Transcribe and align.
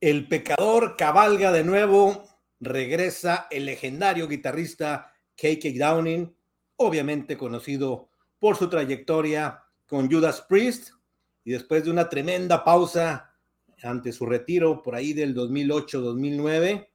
El 0.00 0.28
pecador 0.28 0.96
cabalga 0.96 1.52
de 1.52 1.62
nuevo, 1.62 2.26
regresa 2.58 3.48
el 3.50 3.66
legendario 3.66 4.28
guitarrista 4.28 5.12
KK 5.36 5.76
Downing, 5.78 6.34
obviamente 6.76 7.36
conocido 7.36 8.08
por 8.38 8.56
su 8.56 8.70
trayectoria 8.70 9.62
con 9.86 10.10
Judas 10.10 10.40
Priest, 10.48 10.92
y 11.44 11.50
después 11.50 11.84
de 11.84 11.90
una 11.90 12.08
tremenda 12.08 12.64
pausa 12.64 13.36
ante 13.82 14.12
su 14.12 14.24
retiro 14.24 14.82
por 14.82 14.94
ahí 14.94 15.12
del 15.12 15.34
2008-2009, 15.36 16.88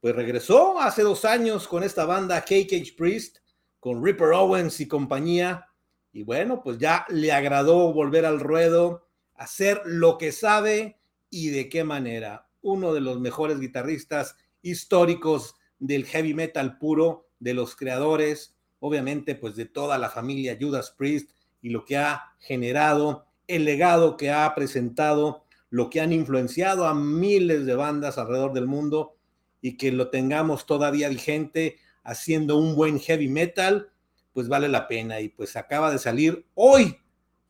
pues 0.00 0.16
regresó 0.16 0.80
hace 0.80 1.02
dos 1.02 1.24
años 1.24 1.68
con 1.68 1.84
esta 1.84 2.06
banda 2.06 2.40
KK 2.40 2.96
Priest, 2.96 3.36
con 3.78 4.04
Ripper 4.04 4.32
Owens 4.32 4.80
y 4.80 4.88
compañía, 4.88 5.68
y 6.12 6.24
bueno, 6.24 6.60
pues 6.60 6.78
ya 6.78 7.06
le 7.08 7.30
agradó 7.30 7.92
volver 7.92 8.26
al 8.26 8.40
ruedo, 8.40 9.06
hacer 9.36 9.80
lo 9.84 10.18
que 10.18 10.32
sabe 10.32 10.98
y 11.30 11.50
de 11.50 11.68
qué 11.68 11.84
manera. 11.84 12.48
Uno 12.62 12.92
de 12.92 13.00
los 13.00 13.20
mejores 13.20 13.60
guitarristas 13.60 14.36
históricos 14.62 15.54
del 15.78 16.04
heavy 16.04 16.34
metal 16.34 16.78
puro, 16.78 17.28
de 17.38 17.54
los 17.54 17.76
creadores, 17.76 18.56
obviamente 18.80 19.34
pues 19.34 19.56
de 19.56 19.66
toda 19.66 19.98
la 19.98 20.10
familia 20.10 20.56
Judas 20.60 20.94
Priest 20.96 21.30
y 21.60 21.70
lo 21.70 21.84
que 21.84 21.96
ha 21.96 22.34
generado, 22.38 23.26
el 23.46 23.64
legado 23.64 24.16
que 24.16 24.30
ha 24.30 24.54
presentado, 24.54 25.44
lo 25.70 25.90
que 25.90 26.00
han 26.00 26.12
influenciado 26.12 26.86
a 26.86 26.94
miles 26.94 27.66
de 27.66 27.74
bandas 27.74 28.18
alrededor 28.18 28.52
del 28.52 28.66
mundo 28.66 29.16
y 29.60 29.76
que 29.76 29.92
lo 29.92 30.10
tengamos 30.10 30.66
todavía 30.66 31.08
vigente 31.08 31.78
haciendo 32.04 32.56
un 32.56 32.76
buen 32.76 33.00
heavy 33.00 33.28
metal, 33.28 33.90
pues 34.32 34.48
vale 34.48 34.68
la 34.68 34.86
pena. 34.86 35.20
Y 35.20 35.28
pues 35.28 35.56
acaba 35.56 35.90
de 35.90 35.98
salir 35.98 36.46
hoy, 36.54 36.96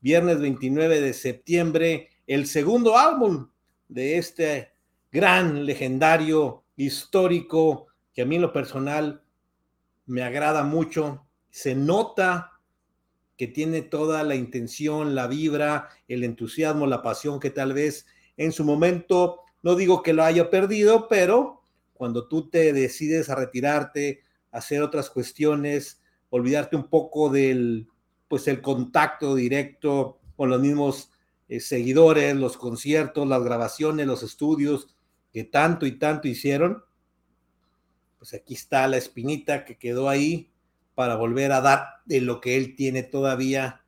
viernes 0.01 0.41
29 0.41 1.01
de 1.01 1.13
septiembre, 1.13 2.09
el 2.27 2.47
segundo 2.47 2.97
álbum 2.97 3.49
de 3.89 4.19
este 4.19 4.73
gran, 5.13 5.65
legendario, 5.65 6.65
histórico, 6.77 7.87
que 8.13 8.23
a 8.23 8.27
mí 8.27 8.37
en 8.37 8.43
lo 8.43 8.53
personal 8.53 9.23
me 10.07 10.23
agrada 10.23 10.63
mucho. 10.63 11.27
Se 11.51 11.75
nota 11.75 12.53
que 13.37 13.47
tiene 13.47 13.83
toda 13.83 14.23
la 14.23 14.35
intención, 14.35 15.15
la 15.15 15.27
vibra, 15.27 15.89
el 16.09 16.25
entusiasmo, 16.25 16.87
la 16.87 17.03
pasión 17.03 17.39
que 17.39 17.51
tal 17.51 17.73
vez 17.73 18.07
en 18.37 18.53
su 18.53 18.65
momento, 18.65 19.41
no 19.63 19.75
digo 19.75 20.03
que 20.03 20.13
lo 20.13 20.25
haya 20.25 20.51
perdido, 20.51 21.09
pero 21.09 21.63
cuando 21.95 22.29
tú 22.29 22.49
te 22.49 22.73
decides 22.73 23.29
a 23.31 23.35
retirarte, 23.35 24.21
hacer 24.53 24.83
otras 24.83 25.11
cuestiones, 25.11 26.01
olvidarte 26.31 26.77
un 26.77 26.89
poco 26.89 27.31
del, 27.31 27.89
pues 28.29 28.49
el 28.49 28.61
contacto 28.61 29.35
directo 29.35 30.19
con 30.37 30.51
los 30.51 30.61
mismos 30.61 31.11
eh, 31.49 31.61
seguidores, 31.61 32.35
los 32.35 32.57
conciertos, 32.57 33.27
las 33.27 33.43
grabaciones, 33.43 34.07
los 34.07 34.23
estudios 34.23 34.97
que 35.33 35.45
tanto 35.45 35.87
y 35.87 35.99
tanto 35.99 36.29
hicieron, 36.29 36.83
pues 38.19 38.35
aquí 38.35 38.55
está 38.55 38.89
la 38.89 38.97
espinita 38.97 39.65
que 39.65 39.77
quedó 39.79 40.09
ahí 40.09 40.51
para 40.95 41.17
volver 41.17 41.53
a 41.53 41.61
dar 41.61 41.87
de 42.07 42.21
lo 42.21 42.41
que 42.41 42.57
él 42.57 42.75
tiene 42.75 43.03
todavía 43.03 43.85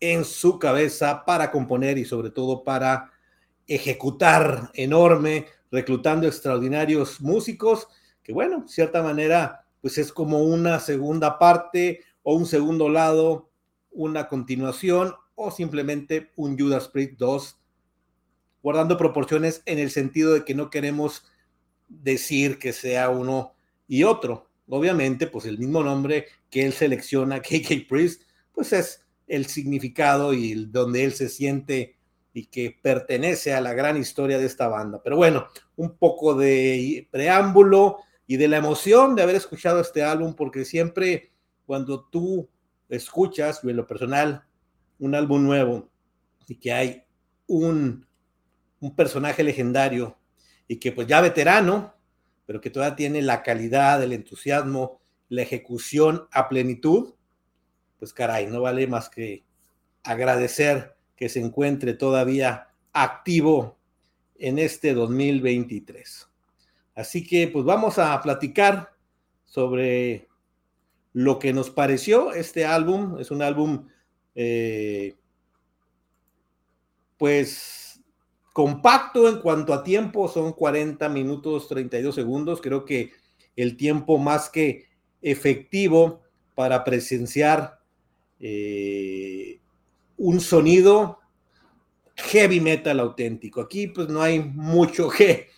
en 0.00 0.24
su 0.24 0.58
cabeza 0.58 1.24
para 1.24 1.50
componer 1.50 1.98
y 1.98 2.04
sobre 2.04 2.30
todo 2.30 2.64
para 2.64 3.12
ejecutar 3.66 4.70
enorme, 4.74 5.46
reclutando 5.70 6.26
extraordinarios 6.26 7.20
músicos, 7.20 7.88
que 8.22 8.32
bueno, 8.32 8.62
de 8.62 8.68
cierta 8.68 9.02
manera, 9.02 9.66
pues 9.80 9.98
es 9.98 10.12
como 10.12 10.42
una 10.42 10.80
segunda 10.80 11.38
parte 11.38 12.00
o 12.22 12.34
un 12.34 12.46
segundo 12.46 12.88
lado, 12.88 13.50
una 13.90 14.28
continuación 14.28 15.14
o 15.40 15.52
simplemente 15.52 16.32
un 16.34 16.58
Judas 16.58 16.88
Priest 16.88 17.12
2, 17.16 17.60
guardando 18.60 18.98
proporciones 18.98 19.62
en 19.66 19.78
el 19.78 19.90
sentido 19.92 20.34
de 20.34 20.44
que 20.44 20.52
no 20.52 20.68
queremos 20.68 21.24
decir 21.88 22.58
que 22.58 22.72
sea 22.72 23.08
uno 23.08 23.54
y 23.86 24.02
otro. 24.02 24.50
Obviamente, 24.68 25.28
pues 25.28 25.46
el 25.46 25.56
mismo 25.56 25.84
nombre 25.84 26.26
que 26.50 26.66
él 26.66 26.72
selecciona, 26.72 27.40
KK 27.40 27.88
Priest, 27.88 28.22
pues 28.52 28.72
es 28.72 29.06
el 29.28 29.46
significado 29.46 30.34
y 30.34 30.54
donde 30.66 31.04
él 31.04 31.12
se 31.12 31.28
siente 31.28 31.96
y 32.32 32.46
que 32.46 32.76
pertenece 32.82 33.54
a 33.54 33.60
la 33.60 33.74
gran 33.74 33.96
historia 33.96 34.38
de 34.38 34.46
esta 34.46 34.66
banda. 34.66 35.00
Pero 35.04 35.16
bueno, 35.16 35.46
un 35.76 35.96
poco 35.96 36.34
de 36.34 37.06
preámbulo 37.12 37.98
y 38.26 38.38
de 38.38 38.48
la 38.48 38.56
emoción 38.56 39.14
de 39.14 39.22
haber 39.22 39.36
escuchado 39.36 39.80
este 39.80 40.02
álbum, 40.02 40.34
porque 40.34 40.64
siempre 40.64 41.30
cuando 41.64 42.04
tú 42.06 42.48
escuchas, 42.88 43.60
y 43.62 43.70
en 43.70 43.76
lo 43.76 43.86
personal, 43.86 44.47
un 44.98 45.14
álbum 45.14 45.44
nuevo 45.44 45.90
y 46.46 46.56
que 46.56 46.72
hay 46.72 47.04
un, 47.46 48.06
un 48.80 48.96
personaje 48.96 49.42
legendario 49.42 50.18
y 50.66 50.76
que 50.76 50.92
pues 50.92 51.06
ya 51.06 51.20
veterano, 51.20 51.94
pero 52.46 52.60
que 52.60 52.70
todavía 52.70 52.96
tiene 52.96 53.22
la 53.22 53.42
calidad, 53.42 54.02
el 54.02 54.12
entusiasmo, 54.12 55.00
la 55.28 55.42
ejecución 55.42 56.26
a 56.30 56.48
plenitud, 56.48 57.14
pues 57.98 58.12
caray, 58.12 58.46
no 58.46 58.60
vale 58.60 58.86
más 58.86 59.08
que 59.08 59.44
agradecer 60.02 60.96
que 61.16 61.28
se 61.28 61.40
encuentre 61.40 61.94
todavía 61.94 62.68
activo 62.92 63.78
en 64.36 64.58
este 64.58 64.94
2023. 64.94 66.28
Así 66.94 67.26
que 67.26 67.48
pues 67.48 67.64
vamos 67.64 67.98
a 67.98 68.20
platicar 68.22 68.92
sobre 69.44 70.28
lo 71.12 71.38
que 71.38 71.52
nos 71.52 71.70
pareció 71.70 72.32
este 72.32 72.64
álbum. 72.64 73.18
Es 73.18 73.30
un 73.30 73.42
álbum 73.42 73.88
eh, 74.40 75.16
pues 77.16 78.00
compacto 78.52 79.28
en 79.28 79.40
cuanto 79.40 79.74
a 79.74 79.82
tiempo, 79.82 80.28
son 80.28 80.52
40 80.52 81.08
minutos 81.08 81.66
32 81.66 82.14
segundos, 82.14 82.60
creo 82.60 82.84
que 82.84 83.10
el 83.56 83.76
tiempo 83.76 84.16
más 84.16 84.48
que 84.48 84.86
efectivo 85.22 86.22
para 86.54 86.84
presenciar 86.84 87.80
eh, 88.38 89.58
un 90.16 90.38
sonido 90.38 91.18
heavy 92.14 92.60
metal 92.60 93.00
auténtico. 93.00 93.60
Aquí 93.60 93.88
pues 93.88 94.08
no 94.08 94.22
hay 94.22 94.38
mucho 94.38 95.08
que, 95.18 95.48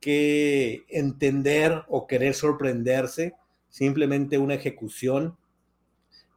que 0.00 0.86
entender 0.88 1.84
o 1.86 2.06
querer 2.06 2.32
sorprenderse, 2.32 3.34
simplemente 3.68 4.38
una 4.38 4.54
ejecución 4.54 5.36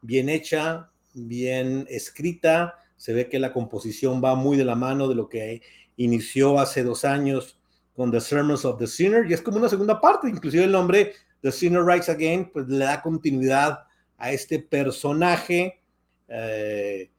bien 0.01 0.27
hecha, 0.27 0.91
bien 1.15 1.87
escrita, 1.89 2.75
se 2.97 3.13
ve 3.13 3.29
que 3.29 3.39
la 3.39 3.53
composición 3.53 4.21
va 4.23 4.35
muy 4.35 4.57
de 4.57 4.65
la 4.65 4.75
mano 4.75 5.07
de 5.07 5.15
lo 5.15 5.27
que 5.29 5.61
inició 5.97 6.59
hace 6.59 6.83
dos 6.83 7.05
años 7.05 7.59
con 7.95 8.11
The 8.11 8.21
Sermons 8.21 8.65
of 8.65 8.77
the 8.77 8.87
Sinner, 8.87 9.25
y 9.29 9.33
es 9.33 9.41
como 9.41 9.57
una 9.57 9.69
segunda 9.69 9.99
parte, 9.99 10.29
inclusive 10.29 10.65
el 10.65 10.71
nombre 10.71 11.13
The 11.41 11.51
Sinner 11.51 11.83
Rise 11.83 12.11
Again, 12.11 12.51
pues 12.51 12.67
le 12.67 12.85
da 12.85 13.01
continuidad 13.01 13.85
a 14.17 14.31
este 14.31 14.59
personaje 14.59 15.81
eh, 16.27 17.09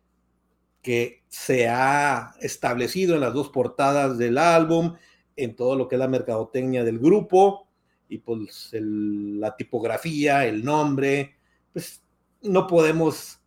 que 0.83 1.23
se 1.29 1.69
ha 1.69 2.35
establecido 2.41 3.15
en 3.15 3.21
las 3.21 3.33
dos 3.33 3.49
portadas 3.49 4.19
del 4.19 4.39
álbum, 4.39 4.95
en 5.37 5.57
todo 5.57 5.77
lo 5.77 5.89
que 5.89 5.97
es 5.97 5.99
la 5.99 6.09
mercadotecnia 6.09 6.85
del 6.85 6.99
grupo, 6.99 7.69
y 8.09 8.19
pues 8.19 8.71
la 8.73 9.57
tipografía, 9.57 10.47
el 10.47 10.65
nombre, 10.65 11.37
pues 11.73 12.03
no 12.43 12.67
podemos 12.67 13.41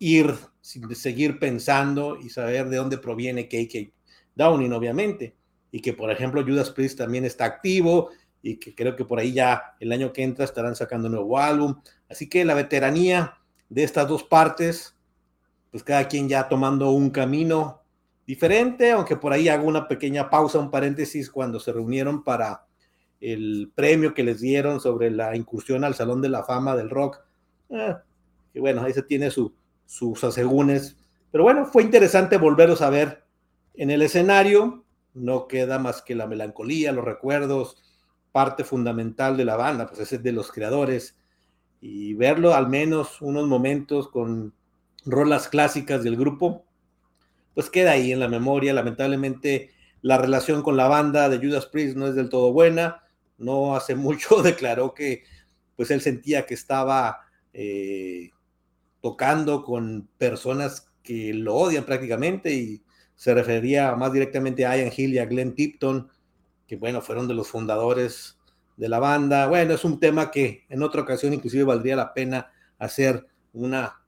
ir 0.00 0.34
seguir 0.62 1.38
pensando 1.38 2.18
y 2.18 2.30
saber 2.30 2.68
de 2.68 2.78
dónde 2.78 2.98
proviene 2.98 3.48
KK 3.48 3.92
Downing, 4.34 4.72
obviamente, 4.72 5.36
y 5.70 5.80
que 5.80 5.92
por 5.92 6.10
ejemplo 6.10 6.42
Judas 6.42 6.70
Priest 6.70 6.98
también 6.98 7.24
está 7.24 7.44
activo 7.44 8.10
y 8.42 8.56
que 8.56 8.74
creo 8.74 8.96
que 8.96 9.04
por 9.04 9.18
ahí 9.20 9.32
ya 9.32 9.74
el 9.78 9.92
año 9.92 10.12
que 10.12 10.22
entra 10.22 10.46
estarán 10.46 10.74
sacando 10.74 11.06
un 11.06 11.14
nuevo 11.14 11.38
álbum. 11.38 11.80
Así 12.08 12.28
que 12.28 12.44
la 12.44 12.54
veteranía 12.54 13.34
de 13.68 13.84
estas 13.84 14.08
dos 14.08 14.24
partes, 14.24 14.96
pues 15.70 15.84
cada 15.84 16.08
quien 16.08 16.28
ya 16.28 16.48
tomando 16.48 16.90
un 16.90 17.10
camino 17.10 17.82
diferente, 18.26 18.92
aunque 18.92 19.16
por 19.16 19.34
ahí 19.34 19.48
hago 19.48 19.68
una 19.68 19.86
pequeña 19.86 20.30
pausa, 20.30 20.58
un 20.58 20.70
paréntesis, 20.70 21.30
cuando 21.30 21.60
se 21.60 21.72
reunieron 21.72 22.24
para 22.24 22.64
el 23.20 23.70
premio 23.74 24.14
que 24.14 24.24
les 24.24 24.40
dieron 24.40 24.80
sobre 24.80 25.10
la 25.10 25.36
incursión 25.36 25.84
al 25.84 25.94
Salón 25.94 26.22
de 26.22 26.30
la 26.30 26.42
Fama 26.42 26.74
del 26.74 26.88
Rock. 26.88 27.20
Eh, 27.68 27.94
que 28.54 28.60
bueno, 28.60 28.82
ahí 28.82 28.94
se 28.94 29.02
tiene 29.02 29.30
su, 29.30 29.52
sus 29.90 30.22
asegúnes. 30.22 30.96
Pero 31.32 31.42
bueno, 31.42 31.66
fue 31.66 31.82
interesante 31.82 32.36
volverlos 32.36 32.80
a 32.80 32.90
ver 32.90 33.24
en 33.74 33.90
el 33.90 34.02
escenario. 34.02 34.84
No 35.14 35.48
queda 35.48 35.80
más 35.80 36.00
que 36.00 36.14
la 36.14 36.28
melancolía, 36.28 36.92
los 36.92 37.04
recuerdos, 37.04 37.76
parte 38.30 38.62
fundamental 38.62 39.36
de 39.36 39.44
la 39.44 39.56
banda, 39.56 39.88
pues 39.88 40.00
ese 40.00 40.16
es 40.16 40.22
de 40.22 40.30
los 40.30 40.52
creadores. 40.52 41.18
Y 41.80 42.14
verlo 42.14 42.54
al 42.54 42.68
menos 42.68 43.20
unos 43.20 43.48
momentos 43.48 44.08
con 44.08 44.54
rolas 45.04 45.48
clásicas 45.48 46.04
del 46.04 46.16
grupo, 46.16 46.64
pues 47.54 47.68
queda 47.68 47.90
ahí 47.90 48.12
en 48.12 48.20
la 48.20 48.28
memoria. 48.28 48.72
Lamentablemente 48.72 49.72
la 50.02 50.18
relación 50.18 50.62
con 50.62 50.76
la 50.76 50.86
banda 50.86 51.28
de 51.28 51.38
Judas 51.38 51.66
Priest 51.66 51.96
no 51.96 52.06
es 52.06 52.14
del 52.14 52.28
todo 52.28 52.52
buena. 52.52 53.02
No 53.38 53.74
hace 53.74 53.94
mucho 53.96 54.40
declaró 54.40 54.94
que 54.94 55.24
pues 55.74 55.90
él 55.90 56.00
sentía 56.00 56.46
que 56.46 56.54
estaba 56.54 57.22
eh, 57.52 58.30
tocando 59.00 59.62
con 59.64 60.08
personas 60.18 60.90
que 61.02 61.32
lo 61.34 61.54
odian 61.54 61.84
prácticamente 61.84 62.52
y 62.54 62.82
se 63.14 63.34
refería 63.34 63.94
más 63.96 64.12
directamente 64.12 64.64
a 64.64 64.76
Ian 64.76 64.92
Hill 64.96 65.14
y 65.14 65.18
a 65.18 65.26
Glenn 65.26 65.54
Tipton, 65.54 66.08
que 66.66 66.76
bueno, 66.76 67.00
fueron 67.00 67.28
de 67.28 67.34
los 67.34 67.48
fundadores 67.48 68.38
de 68.76 68.88
la 68.88 68.98
banda. 68.98 69.46
Bueno, 69.46 69.74
es 69.74 69.84
un 69.84 70.00
tema 70.00 70.30
que 70.30 70.64
en 70.68 70.82
otra 70.82 71.02
ocasión 71.02 71.34
inclusive 71.34 71.64
valdría 71.64 71.96
la 71.96 72.14
pena 72.14 72.50
hacer 72.78 73.26
una, 73.52 74.02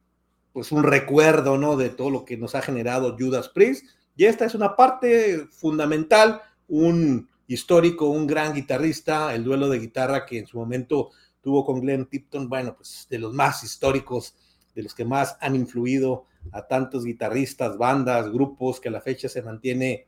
pues 0.52 0.72
un 0.72 0.82
recuerdo, 0.82 1.58
¿no? 1.58 1.76
De 1.76 1.90
todo 1.90 2.10
lo 2.10 2.24
que 2.24 2.36
nos 2.36 2.54
ha 2.54 2.62
generado 2.62 3.16
Judas 3.18 3.48
Priest. 3.50 3.84
Y 4.16 4.24
esta 4.24 4.44
es 4.44 4.54
una 4.54 4.76
parte 4.76 5.46
fundamental, 5.50 6.40
un 6.68 7.28
histórico, 7.46 8.06
un 8.06 8.26
gran 8.26 8.54
guitarrista, 8.54 9.34
el 9.34 9.44
duelo 9.44 9.68
de 9.68 9.78
guitarra 9.78 10.24
que 10.24 10.38
en 10.38 10.46
su 10.46 10.56
momento 10.56 11.10
tuvo 11.42 11.66
con 11.66 11.80
Glenn 11.80 12.06
Tipton, 12.06 12.48
bueno, 12.48 12.74
pues 12.76 13.06
de 13.10 13.18
los 13.18 13.34
más 13.34 13.62
históricos, 13.64 14.36
de 14.74 14.82
los 14.82 14.94
que 14.94 15.04
más 15.04 15.36
han 15.40 15.54
influido 15.54 16.26
a 16.50 16.66
tantos 16.66 17.04
guitarristas, 17.04 17.78
bandas, 17.78 18.30
grupos, 18.30 18.80
que 18.80 18.88
a 18.88 18.92
la 18.92 19.00
fecha 19.00 19.28
se 19.28 19.42
mantiene 19.42 20.06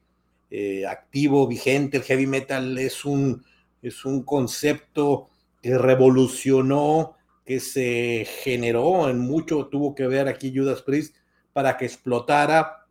eh, 0.50 0.87
activo, 0.87 1.46
vigente. 1.46 1.99
El 1.99 2.02
heavy 2.02 2.26
metal 2.26 2.78
es 2.78 3.05
un, 3.05 3.44
es 3.82 4.05
un 4.05 4.22
concepto 4.22 5.28
que 5.62 5.78
revolucionó, 5.78 7.16
que 7.44 7.61
se 7.61 8.26
generó 8.43 9.08
en 9.08 9.19
mucho, 9.19 9.66
tuvo 9.66 9.94
que 9.94 10.06
ver 10.06 10.28
aquí 10.28 10.52
Judas 10.55 10.82
Priest 10.82 11.17
para 11.52 11.76
que 11.76 11.84
explotara 11.84 12.87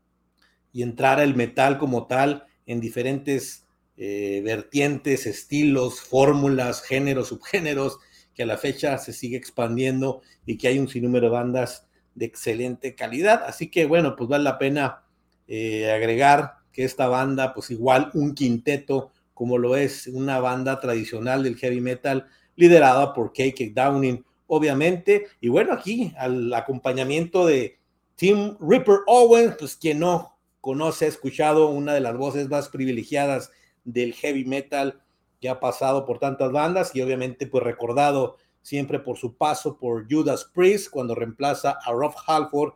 y 0.71 0.81
entrara 0.83 1.23
el 1.23 1.35
metal 1.35 1.77
como 1.77 2.07
tal 2.07 2.45
en 2.65 2.79
diferentes 2.79 3.67
eh, 3.97 4.41
vertientes, 4.43 5.27
estilos, 5.27 6.01
fórmulas, 6.01 6.81
géneros, 6.81 7.27
subgéneros, 7.27 7.99
que 8.33 8.43
a 8.43 8.45
la 8.45 8.57
fecha 8.57 8.97
se 8.97 9.13
sigue 9.13 9.37
expandiendo 9.37 10.21
y 10.45 10.57
que 10.57 10.67
hay 10.67 10.79
un 10.79 10.87
sinnúmero 10.87 11.27
de 11.27 11.33
bandas 11.33 11.87
de 12.15 12.25
excelente 12.25 12.95
calidad. 12.95 13.43
Así 13.45 13.69
que 13.69 13.85
bueno, 13.85 14.15
pues 14.15 14.29
vale 14.29 14.43
la 14.43 14.57
pena 14.57 15.03
eh, 15.47 15.91
agregar 15.91 16.55
que 16.71 16.83
esta 16.83 17.07
banda, 17.07 17.53
pues 17.53 17.71
igual 17.71 18.09
un 18.13 18.33
quinteto, 18.33 19.11
como 19.33 19.57
lo 19.57 19.75
es 19.75 20.07
una 20.07 20.39
banda 20.39 20.79
tradicional 20.79 21.43
del 21.43 21.57
heavy 21.57 21.81
metal, 21.81 22.27
liderada 22.55 23.13
por 23.13 23.31
KK 23.31 23.73
Downing, 23.73 24.23
obviamente. 24.47 25.27
Y 25.41 25.49
bueno, 25.49 25.73
aquí 25.73 26.13
al 26.17 26.53
acompañamiento 26.53 27.45
de 27.45 27.77
Tim 28.15 28.57
Ripper 28.59 28.99
Owens, 29.07 29.55
pues 29.59 29.75
quien 29.75 29.99
no 29.99 30.37
conoce, 30.61 31.05
ha 31.05 31.09
escuchado 31.09 31.67
una 31.67 31.93
de 31.93 31.99
las 31.99 32.15
voces 32.15 32.49
más 32.49 32.69
privilegiadas 32.69 33.51
del 33.83 34.13
heavy 34.13 34.45
metal 34.45 35.02
que 35.43 35.49
ha 35.49 35.59
pasado 35.59 36.05
por 36.05 36.19
tantas 36.19 36.53
bandas 36.53 36.95
y 36.95 37.01
obviamente 37.01 37.47
pues 37.47 37.65
recordado 37.65 38.37
siempre 38.61 38.99
por 38.99 39.17
su 39.17 39.35
paso 39.35 39.77
por 39.77 40.09
Judas 40.09 40.49
Priest 40.53 40.89
cuando 40.89 41.15
reemplaza 41.15 41.79
a 41.83 41.91
Rob 41.91 42.13
Halford 42.25 42.75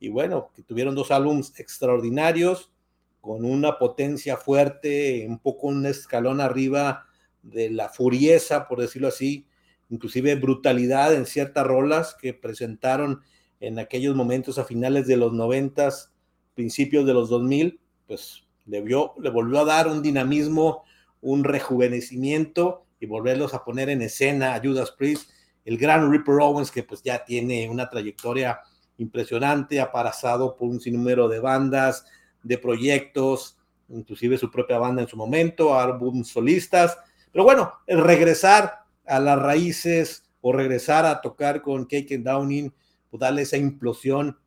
y 0.00 0.08
bueno, 0.08 0.50
que 0.56 0.62
tuvieron 0.62 0.94
dos 0.94 1.10
álbumes 1.10 1.52
extraordinarios 1.60 2.72
con 3.20 3.44
una 3.44 3.78
potencia 3.78 4.38
fuerte, 4.38 5.26
un 5.28 5.38
poco 5.38 5.66
un 5.66 5.84
escalón 5.84 6.40
arriba 6.40 7.04
de 7.42 7.68
la 7.68 7.90
furieza, 7.90 8.66
por 8.66 8.80
decirlo 8.80 9.08
así, 9.08 9.46
inclusive 9.90 10.36
brutalidad 10.36 11.12
en 11.12 11.26
ciertas 11.26 11.66
rolas 11.66 12.16
que 12.18 12.32
presentaron 12.32 13.20
en 13.60 13.78
aquellos 13.78 14.16
momentos 14.16 14.58
a 14.58 14.64
finales 14.64 15.06
de 15.06 15.18
los 15.18 15.34
noventas, 15.34 16.14
principios 16.54 17.04
de 17.04 17.12
los 17.12 17.28
2000, 17.28 17.78
pues 18.06 18.46
le, 18.64 18.80
le 18.80 19.30
volvió 19.30 19.60
a 19.60 19.66
dar 19.66 19.86
un 19.86 20.00
dinamismo, 20.00 20.82
un 21.26 21.42
rejuvenecimiento 21.42 22.86
y 23.00 23.06
volverlos 23.06 23.52
a 23.52 23.64
poner 23.64 23.90
en 23.90 24.00
escena 24.00 24.54
a 24.54 24.60
Judas 24.60 24.92
Priest, 24.92 25.30
el 25.64 25.76
gran 25.76 26.10
Ripper 26.10 26.36
Owens 26.40 26.70
que 26.70 26.84
pues 26.84 27.02
ya 27.02 27.24
tiene 27.24 27.68
una 27.68 27.88
trayectoria 27.88 28.60
impresionante, 28.98 29.80
ha 29.80 29.90
por 29.90 30.54
un 30.60 30.80
sinnúmero 30.80 31.28
de 31.28 31.40
bandas, 31.40 32.06
de 32.44 32.58
proyectos, 32.58 33.58
inclusive 33.88 34.38
su 34.38 34.52
propia 34.52 34.78
banda 34.78 35.02
en 35.02 35.08
su 35.08 35.16
momento, 35.16 35.76
álbumes 35.76 36.28
solistas, 36.28 36.96
pero 37.32 37.42
bueno, 37.42 37.72
el 37.88 38.04
regresar 38.04 38.84
a 39.04 39.18
las 39.18 39.36
raíces 39.36 40.30
o 40.40 40.52
regresar 40.52 41.04
a 41.06 41.20
tocar 41.20 41.60
con 41.60 41.86
Cake 41.86 42.18
Downing, 42.18 42.72
pues 43.10 43.20
darle 43.20 43.42
esa 43.42 43.56
implosión 43.56 44.38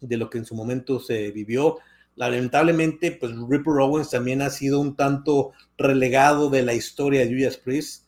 de 0.00 0.16
lo 0.16 0.30
que 0.30 0.38
en 0.38 0.46
su 0.46 0.54
momento 0.54 1.00
se 1.00 1.30
vivió. 1.32 1.76
Lamentablemente, 2.16 3.12
pues 3.12 3.32
Ripper 3.48 3.80
Owens 3.80 4.10
también 4.10 4.42
ha 4.42 4.50
sido 4.50 4.80
un 4.80 4.94
tanto 4.96 5.52
relegado 5.76 6.48
de 6.48 6.62
la 6.62 6.74
historia 6.74 7.20
de 7.20 7.34
Judas 7.34 7.56
Priest. 7.56 8.04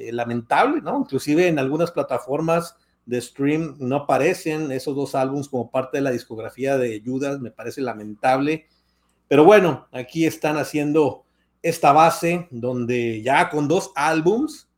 Eh, 0.00 0.12
lamentable, 0.12 0.80
¿no? 0.80 0.98
Inclusive 0.98 1.48
en 1.48 1.58
algunas 1.58 1.90
plataformas 1.90 2.76
de 3.06 3.20
stream 3.20 3.76
no 3.80 3.96
aparecen 3.96 4.70
esos 4.70 4.94
dos 4.94 5.14
álbumes 5.14 5.48
como 5.48 5.70
parte 5.70 5.98
de 5.98 6.02
la 6.02 6.12
discografía 6.12 6.78
de 6.78 7.02
Judas, 7.04 7.40
me 7.40 7.50
parece 7.50 7.80
lamentable. 7.80 8.66
Pero 9.26 9.44
bueno, 9.44 9.88
aquí 9.90 10.26
están 10.26 10.58
haciendo 10.58 11.24
esta 11.60 11.92
base 11.92 12.48
donde 12.50 13.20
ya 13.22 13.50
con 13.50 13.68
dos 13.68 13.90
álbums, 13.96 14.70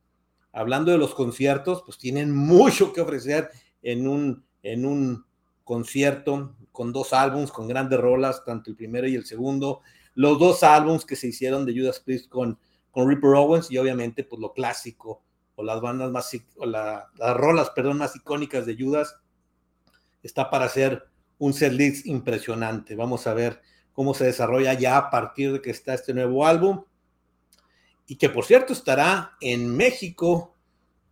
hablando 0.51 0.91
de 0.91 0.97
los 0.97 1.13
conciertos, 1.13 1.83
pues 1.85 1.97
tienen 1.97 2.35
mucho 2.35 2.91
que 2.91 3.01
ofrecer 3.01 3.49
en 3.81 4.07
un, 4.07 4.43
en 4.63 4.85
un 4.85 5.25
concierto 5.63 6.55
con 6.73 6.91
dos 6.91 7.13
álbums, 7.13 7.51
con 7.51 7.67
grandes 7.67 7.99
rolas, 7.99 8.43
tanto 8.43 8.71
el 8.71 8.75
primero 8.75 9.07
y 9.07 9.15
el 9.15 9.25
segundo. 9.25 9.81
Los 10.15 10.37
dos 10.39 10.63
álbums 10.63 11.05
que 11.05 11.15
se 11.15 11.27
hicieron 11.27 11.65
de 11.65 11.79
Judas 11.79 12.01
Priest 12.01 12.27
con, 12.27 12.59
con 12.91 13.07
Ripper 13.07 13.35
Owens 13.35 13.71
y 13.71 13.77
obviamente 13.77 14.25
pues 14.25 14.41
lo 14.41 14.51
clásico 14.51 15.23
o 15.55 15.63
las 15.63 15.79
bandas 15.79 16.11
más, 16.11 16.31
o 16.57 16.65
las 16.65 17.07
rolas, 17.37 17.69
perdón, 17.69 17.99
más 17.99 18.15
icónicas 18.15 18.65
de 18.65 18.75
Judas, 18.75 19.15
está 20.23 20.49
para 20.49 20.65
hacer 20.65 21.07
un 21.37 21.53
setlist 21.53 22.07
impresionante. 22.07 22.95
Vamos 22.95 23.27
a 23.27 23.35
ver 23.35 23.61
cómo 23.93 24.15
se 24.15 24.25
desarrolla 24.25 24.73
ya 24.73 24.97
a 24.97 25.09
partir 25.11 25.53
de 25.53 25.61
que 25.61 25.69
está 25.69 25.93
este 25.93 26.13
nuevo 26.13 26.45
álbum. 26.45 26.83
Y 28.07 28.17
que 28.17 28.29
por 28.29 28.45
cierto 28.45 28.73
estará 28.73 29.33
en 29.39 29.75
México, 29.75 30.55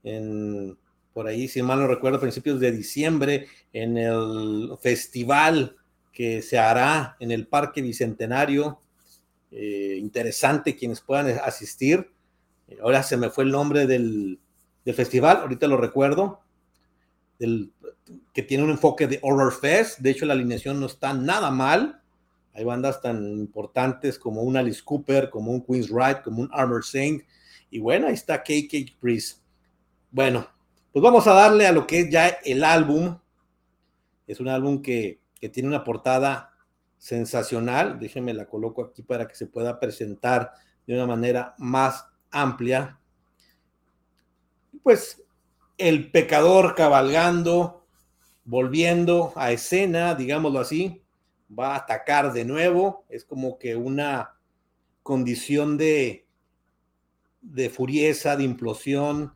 en, 0.04 0.78
por 1.14 1.28
ahí, 1.28 1.48
si 1.48 1.62
mal 1.62 1.80
no 1.80 1.88
recuerdo, 1.88 2.18
a 2.18 2.22
principios 2.22 2.60
de 2.60 2.72
diciembre, 2.72 3.48
en 3.74 3.98
el 3.98 4.72
festival 4.82 5.76
que 6.14 6.42
se 6.42 6.58
hará 6.58 7.16
en 7.20 7.32
el 7.32 7.48
Parque 7.48 7.82
Bicentenario. 7.82 8.80
Eh, 9.52 9.98
interesante 10.00 10.76
quienes 10.76 11.02
puedan 11.02 11.28
asistir. 11.40 12.12
Ahora 12.82 13.04
se 13.04 13.18
me 13.18 13.30
fue 13.30 13.44
el 13.44 13.52
nombre 13.52 13.86
del, 13.86 14.40
festival, 14.96 15.38
ahorita 15.38 15.68
lo 15.68 15.78
recuerdo, 15.78 16.42
que 17.38 18.44
tiene 18.44 18.64
un 18.64 18.70
enfoque 18.70 19.08
de 19.08 19.20
Horror 19.22 19.54
Fest. 19.54 20.00
De 20.00 20.12
hecho, 20.12 20.26
la 20.26 20.34
alineación 20.34 20.80
no 20.80 20.86
está 20.86 21.14
nada 21.14 21.52
mal. 21.52 22.02
Hay 22.54 22.64
bandas 22.64 23.02
tan 23.02 23.26
importantes 23.40 24.20
como 24.20 24.42
un 24.42 24.58
Alice 24.58 24.82
Cooper, 24.84 25.30
como 25.30 25.52
un 25.52 25.66
Queen's 25.66 25.90
Ride, 25.90 26.22
como 26.24 26.42
un 26.42 26.50
Armor 26.54 26.86
Saint. 26.86 27.24
Y 27.70 27.80
bueno, 27.80 28.08
ahí 28.08 28.14
está 28.14 28.44
KK 28.44 29.00
Priest. 29.00 29.40
Bueno, 30.12 30.48
pues 30.92 31.04
vamos 31.04 31.28
a 31.28 31.34
darle 31.34 31.68
a 31.68 31.72
lo 31.72 31.88
que 31.88 32.02
es 32.02 32.10
ya 32.10 32.28
el 32.28 32.64
álbum. 32.64 33.18
Es 34.28 34.40
un 34.40 34.48
álbum 34.48 34.82
que, 34.82 35.22
que 35.40 35.50
tiene 35.50 35.70
una 35.70 35.84
portada 35.84 36.54
sensacional. 36.98 38.00
Déjenme 38.00 38.34
la 38.34 38.48
coloco 38.48 38.84
aquí 38.84 39.02
para 39.02 39.28
que 39.28 39.36
se 39.36 39.48
pueda 39.48 39.80
presentar 39.80 40.54
de 40.86 40.96
una 40.96 41.06
manera 41.06 41.56
más 41.58 42.06
amplia, 42.32 43.00
pues 44.84 45.24
el 45.78 46.12
pecador 46.12 46.76
cabalgando, 46.76 47.86
volviendo 48.46 49.34
a 49.36 49.52
escena, 49.52 50.16
digámoslo 50.16 50.60
así, 50.60 51.04
va 51.58 51.74
a 51.74 51.78
atacar 51.78 52.34
de 52.34 52.46
nuevo, 52.46 53.06
es 53.10 53.26
como 53.26 53.58
que 53.58 53.76
una 53.76 54.38
condición 55.04 55.78
de, 55.78 56.28
de 57.42 57.70
furieza, 57.70 58.38
de 58.38 58.44
implosión, 58.44 59.34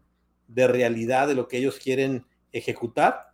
de 0.47 0.67
realidad 0.67 1.27
de 1.27 1.35
lo 1.35 1.47
que 1.47 1.57
ellos 1.57 1.79
quieren 1.79 2.25
ejecutar. 2.51 3.33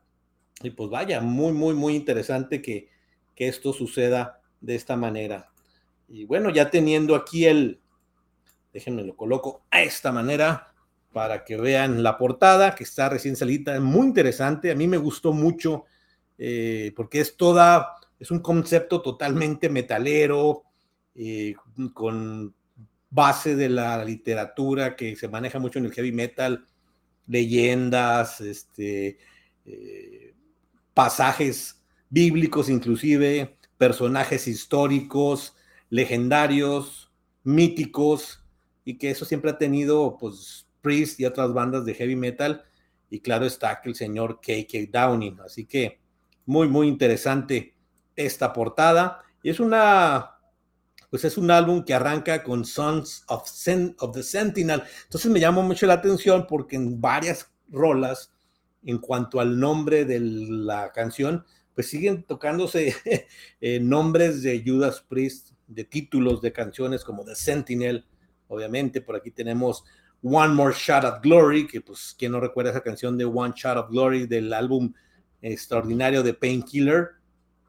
Y 0.64 0.72
pues 0.72 0.90
vaya, 0.90 1.22
muy, 1.22 1.54
muy, 1.54 1.74
muy 1.74 1.96
interesante 1.96 2.62
que, 2.62 2.90
que 3.36 3.48
esto 3.48 3.74
suceda 3.74 4.42
de 4.60 4.76
esta 4.76 4.96
manera. 4.96 5.50
Y 6.08 6.26
bueno, 6.26 6.50
ya 6.50 6.70
teniendo 6.70 7.16
aquí 7.16 7.46
el, 7.46 7.82
Déjenme 8.74 9.04
lo 9.04 9.16
coloco 9.16 9.64
a 9.70 9.82
esta 9.82 10.12
manera 10.12 10.74
para 11.12 11.44
que 11.44 11.58
vean 11.58 12.04
la 12.04 12.18
portada 12.18 12.74
que 12.74 12.86
está 12.86 13.10
recién 13.10 13.36
salida, 13.36 13.78
muy 13.82 14.08
interesante. 14.08 14.72
A 14.72 14.76
mí 14.76 14.88
me 14.88 14.98
gustó 14.98 15.34
mucho 15.34 15.86
eh, 16.38 16.94
porque 16.96 17.20
es 17.20 17.36
toda, 17.36 17.96
es 18.18 18.32
un 18.32 18.40
concepto 18.40 19.02
totalmente 19.02 19.70
metalero, 19.70 20.64
eh, 21.16 21.54
con 21.94 22.56
base 23.10 23.58
de 23.58 23.68
la 23.68 24.06
literatura 24.06 24.96
que 24.96 25.18
se 25.18 25.28
maneja 25.28 25.60
mucho 25.60 25.80
en 25.80 25.86
el 25.86 25.92
heavy 25.92 26.14
metal, 26.14 26.66
leyendas, 27.28 28.42
este, 28.42 29.18
eh, 29.66 30.34
pasajes 30.94 31.82
bíblicos 32.10 32.70
inclusive, 32.70 33.58
personajes 33.78 34.48
históricos, 34.48 35.56
legendarios, 35.90 37.12
míticos, 37.44 38.42
y 38.86 38.98
que 38.98 39.12
eso 39.12 39.26
siempre 39.26 39.52
ha 39.52 39.58
tenido 39.58 40.18
pues 40.20 40.68
Priest 40.82 41.20
y 41.20 41.26
otras 41.26 41.54
bandas 41.54 41.86
de 41.86 41.94
heavy 41.94 42.16
metal 42.16 42.64
y 43.10 43.20
claro 43.20 43.46
está 43.46 43.82
que 43.82 43.90
el 43.90 43.96
señor 43.96 44.40
KK 44.42 44.92
Downing, 44.92 45.40
así 45.42 45.66
que 45.66 46.00
muy 46.46 46.68
muy 46.68 46.88
interesante 46.88 47.76
esta 48.16 48.52
portada 48.52 49.22
y 49.44 49.50
es 49.50 49.60
una 49.60 50.31
pues 51.12 51.26
es 51.26 51.38
un 51.38 51.52
álbum 51.52 51.84
que 51.84 51.94
arranca 51.94 52.42
con 52.42 52.64
Sons 52.64 53.26
of, 53.28 53.44
of 54.00 54.16
the 54.16 54.24
Sentinel. 54.24 54.82
Entonces 55.04 55.30
me 55.30 55.42
llamó 55.42 55.62
mucho 55.62 55.86
la 55.86 55.96
atención 55.96 56.48
porque 56.48 56.78
en 56.78 57.02
varias 57.02 57.52
rolas, 57.68 58.32
en 58.82 58.98
cuanto 58.98 59.42
al 59.42 59.60
nombre 59.60 60.06
de 60.06 60.22
la 60.22 60.94
canción, 60.94 61.46
pues 61.76 61.90
siguen 61.90 62.24
tocándose 62.24 62.96
eh, 63.62 63.80
nombres 63.82 64.42
de 64.42 64.64
Judas 64.66 65.02
Priest, 65.02 65.52
de 65.68 65.84
títulos 65.84 66.42
de 66.42 66.54
canciones 66.54 67.04
como 67.04 67.26
The 67.26 67.36
Sentinel, 67.36 68.06
obviamente. 68.48 69.02
Por 69.02 69.18
aquí 69.18 69.32
tenemos 69.32 69.84
One 70.24 70.54
More 70.54 70.74
Shot 70.74 71.04
of 71.04 71.22
Glory, 71.22 71.68
que 71.68 71.82
pues, 71.82 72.16
¿quién 72.18 72.32
no 72.32 72.40
recuerda 72.40 72.72
esa 72.72 72.82
canción 72.82 73.18
de 73.18 73.26
One 73.26 73.54
Shot 73.54 73.76
of 73.78 73.90
Glory 73.90 74.28
del 74.28 74.54
álbum 74.54 74.94
extraordinario 75.42 76.24
de 76.24 76.34
Painkiller? 76.34 77.10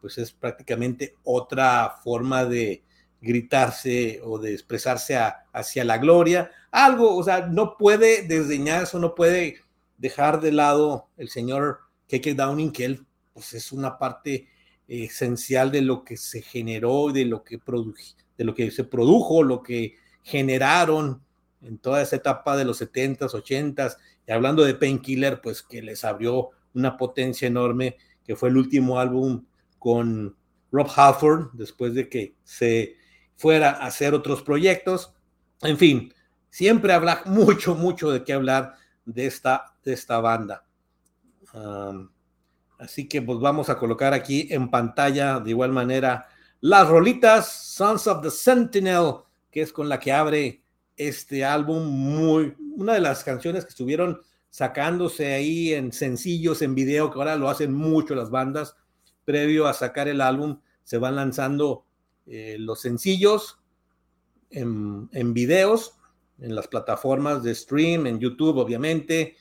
Pues 0.00 0.16
es 0.18 0.30
prácticamente 0.30 1.16
otra 1.24 1.96
forma 2.04 2.44
de 2.44 2.84
gritarse 3.22 4.20
o 4.24 4.38
de 4.38 4.52
expresarse 4.52 5.16
hacia 5.52 5.84
la 5.84 5.98
gloria. 5.98 6.50
Algo, 6.70 7.16
o 7.16 7.22
sea, 7.22 7.46
no 7.46 7.76
puede 7.78 8.26
desdeñar 8.26 8.82
eso, 8.82 8.98
no 8.98 9.14
puede 9.14 9.58
dejar 9.96 10.40
de 10.40 10.52
lado 10.52 11.08
el 11.16 11.28
señor 11.28 11.78
Keke 12.08 12.34
Downing, 12.34 12.72
que 12.72 12.84
él 12.84 13.06
pues 13.32 13.54
es 13.54 13.72
una 13.72 13.96
parte 13.96 14.48
esencial 14.88 15.70
de 15.70 15.80
lo 15.80 16.04
que 16.04 16.16
se 16.16 16.42
generó, 16.42 17.12
de 17.12 17.24
lo 17.24 17.44
que, 17.44 17.58
de 18.36 18.44
lo 18.44 18.54
que 18.54 18.70
se 18.70 18.84
produjo, 18.84 19.42
lo 19.42 19.62
que 19.62 19.96
generaron 20.22 21.22
en 21.62 21.78
toda 21.78 22.02
esa 22.02 22.16
etapa 22.16 22.56
de 22.56 22.64
los 22.64 22.82
70s, 22.82 23.30
80s, 23.30 23.96
y 24.26 24.32
hablando 24.32 24.64
de 24.64 24.74
Painkiller, 24.74 25.40
pues 25.40 25.62
que 25.62 25.80
les 25.80 26.04
abrió 26.04 26.50
una 26.74 26.96
potencia 26.96 27.46
enorme, 27.46 27.96
que 28.24 28.36
fue 28.36 28.48
el 28.48 28.56
último 28.56 28.98
álbum 28.98 29.44
con 29.78 30.36
Rob 30.72 30.88
Halford, 30.94 31.52
después 31.52 31.94
de 31.94 32.08
que 32.08 32.34
se 32.44 32.96
fuera 33.36 33.70
a 33.70 33.86
hacer 33.86 34.14
otros 34.14 34.42
proyectos. 34.42 35.14
En 35.62 35.78
fin, 35.78 36.12
siempre 36.50 36.92
habla 36.92 37.22
mucho, 37.26 37.74
mucho 37.74 38.10
de 38.10 38.24
qué 38.24 38.32
hablar 38.32 38.74
de 39.04 39.26
esta, 39.26 39.74
de 39.84 39.92
esta 39.92 40.20
banda. 40.20 40.64
así 42.78 43.08
que 43.08 43.20
pues 43.22 43.38
vamos 43.38 43.68
a 43.68 43.78
colocar 43.78 44.14
aquí 44.14 44.48
en 44.50 44.70
pantalla 44.70 45.38
de 45.40 45.50
igual 45.50 45.72
manera 45.72 46.26
las 46.60 46.88
rolitas 46.88 47.50
Sons 47.50 48.06
of 48.06 48.22
the 48.22 48.30
Sentinel, 48.30 49.14
que 49.50 49.62
es 49.62 49.72
con 49.72 49.88
la 49.88 49.98
que 49.98 50.12
abre 50.12 50.62
este 50.96 51.44
álbum, 51.44 51.84
muy, 51.84 52.54
una 52.76 52.94
de 52.94 53.00
las 53.00 53.24
canciones 53.24 53.64
que 53.64 53.70
estuvieron 53.70 54.20
sacándose 54.48 55.32
ahí 55.32 55.72
en 55.72 55.92
sencillos, 55.92 56.62
en 56.62 56.74
video, 56.74 57.10
que 57.10 57.18
ahora 57.18 57.34
lo 57.36 57.48
hacen 57.48 57.72
mucho 57.72 58.14
las 58.14 58.30
bandas, 58.30 58.76
previo 59.24 59.66
a 59.66 59.72
sacar 59.72 60.06
el 60.06 60.20
álbum, 60.20 60.60
se 60.84 60.98
van 60.98 61.16
lanzando 61.16 61.84
eh, 62.26 62.56
los 62.58 62.80
sencillos 62.80 63.58
en, 64.50 65.34
videos, 65.34 65.98
en 66.38 66.54
las 66.54 66.68
plataformas 66.68 67.42
de 67.42 67.54
stream, 67.54 68.06
en 68.06 68.20
YouTube, 68.20 68.58
obviamente, 68.58 69.36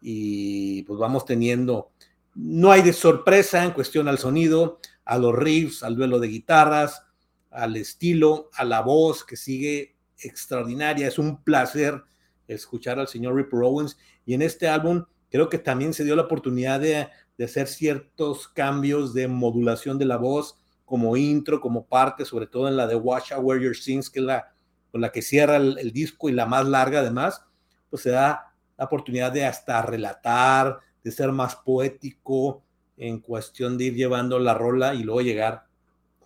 y 0.00 0.82
pues 0.84 0.98
vamos 1.00 1.24
teniendo, 1.24 1.90
no 2.34 2.70
hay 2.70 2.82
de 2.82 2.92
sorpresa 2.92 3.64
en 3.64 3.72
cuestión 3.72 4.08
al 4.08 4.18
sonido, 4.18 4.80
a 5.04 5.18
los 5.18 5.34
riffs, 5.34 5.82
al 5.82 5.96
duelo 5.96 6.20
de 6.20 6.28
guitarras, 6.28 7.02
al 7.50 7.76
estilo, 7.76 8.50
a 8.54 8.64
la 8.64 8.82
voz 8.82 9.24
que 9.24 9.36
sigue 9.36 9.96
extraordinaria. 10.18 11.08
Es 11.08 11.18
un 11.18 11.42
placer 11.42 12.04
escuchar 12.48 12.98
al 12.98 13.08
señor 13.08 13.34
Ripper 13.34 13.60
Owens. 13.62 13.96
Y 14.24 14.34
en 14.34 14.42
este 14.42 14.68
álbum 14.68 15.04
creo 15.30 15.48
que 15.48 15.58
también 15.58 15.94
se 15.94 16.04
dio 16.04 16.16
la 16.16 16.22
oportunidad 16.22 16.80
de, 16.80 17.08
hacer 17.42 17.68
ciertos 17.68 18.48
cambios 18.48 19.12
de 19.12 19.28
modulación 19.28 19.98
de 19.98 20.06
la 20.06 20.16
voz 20.16 20.58
como 20.86 21.18
intro, 21.18 21.60
como 21.60 21.84
parte, 21.84 22.24
sobre 22.24 22.46
todo 22.46 22.68
en 22.68 22.78
la 22.78 22.86
de 22.86 22.96
Watch 22.96 23.32
Out 23.32 23.44
Where 23.44 23.62
Your 23.62 23.76
Sings, 23.76 24.08
que 24.08 24.20
es 24.20 24.24
la 24.24 24.56
con 24.96 25.02
la 25.02 25.12
que 25.12 25.20
cierra 25.20 25.56
el, 25.56 25.92
disco 25.92 26.30
y 26.30 26.32
la 26.32 26.46
más 26.46 26.66
larga 26.66 27.00
además, 27.00 27.44
pues 27.90 28.00
se 28.00 28.08
da 28.08 28.54
la 28.78 28.86
oportunidad 28.86 29.30
de 29.30 29.44
hasta 29.44 29.82
relatar, 29.82 30.78
de 31.04 31.10
ser 31.10 31.32
más 31.32 31.54
poético 31.54 32.62
en 32.96 33.20
cuestión 33.20 33.76
de 33.76 33.84
ir 33.84 33.94
llevando 33.94 34.38
la 34.38 34.54
rola 34.54 34.94
y 34.94 35.02
luego 35.02 35.20
llegar, 35.20 35.66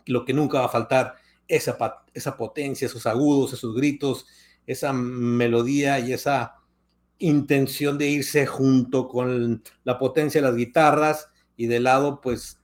lo 0.07 0.25
que 0.25 0.35
nunca 0.35 0.61
va 0.61 0.67
a 0.67 0.69
faltar, 0.69 1.17
esa, 1.49 1.77
esa 2.15 2.37
potencia, 2.37 2.87
esos 2.87 3.07
agudos, 3.07 3.55
esos 3.55 3.75
gritos, 3.75 4.25
esa 4.69 4.93
melodía 4.93 5.99
y 5.99 6.13
esa 6.13 6.55
intención 7.19 7.99
de 7.99 8.07
irse 8.07 8.47
junto 8.47 9.09
con 9.09 9.65
la 9.83 9.99
potencia 9.99 10.41
de 10.41 10.47
las 10.47 10.57
guitarras 10.57 11.29
y 11.57 11.67
de 11.67 11.81
lado, 11.81 12.21
pues, 12.21 12.60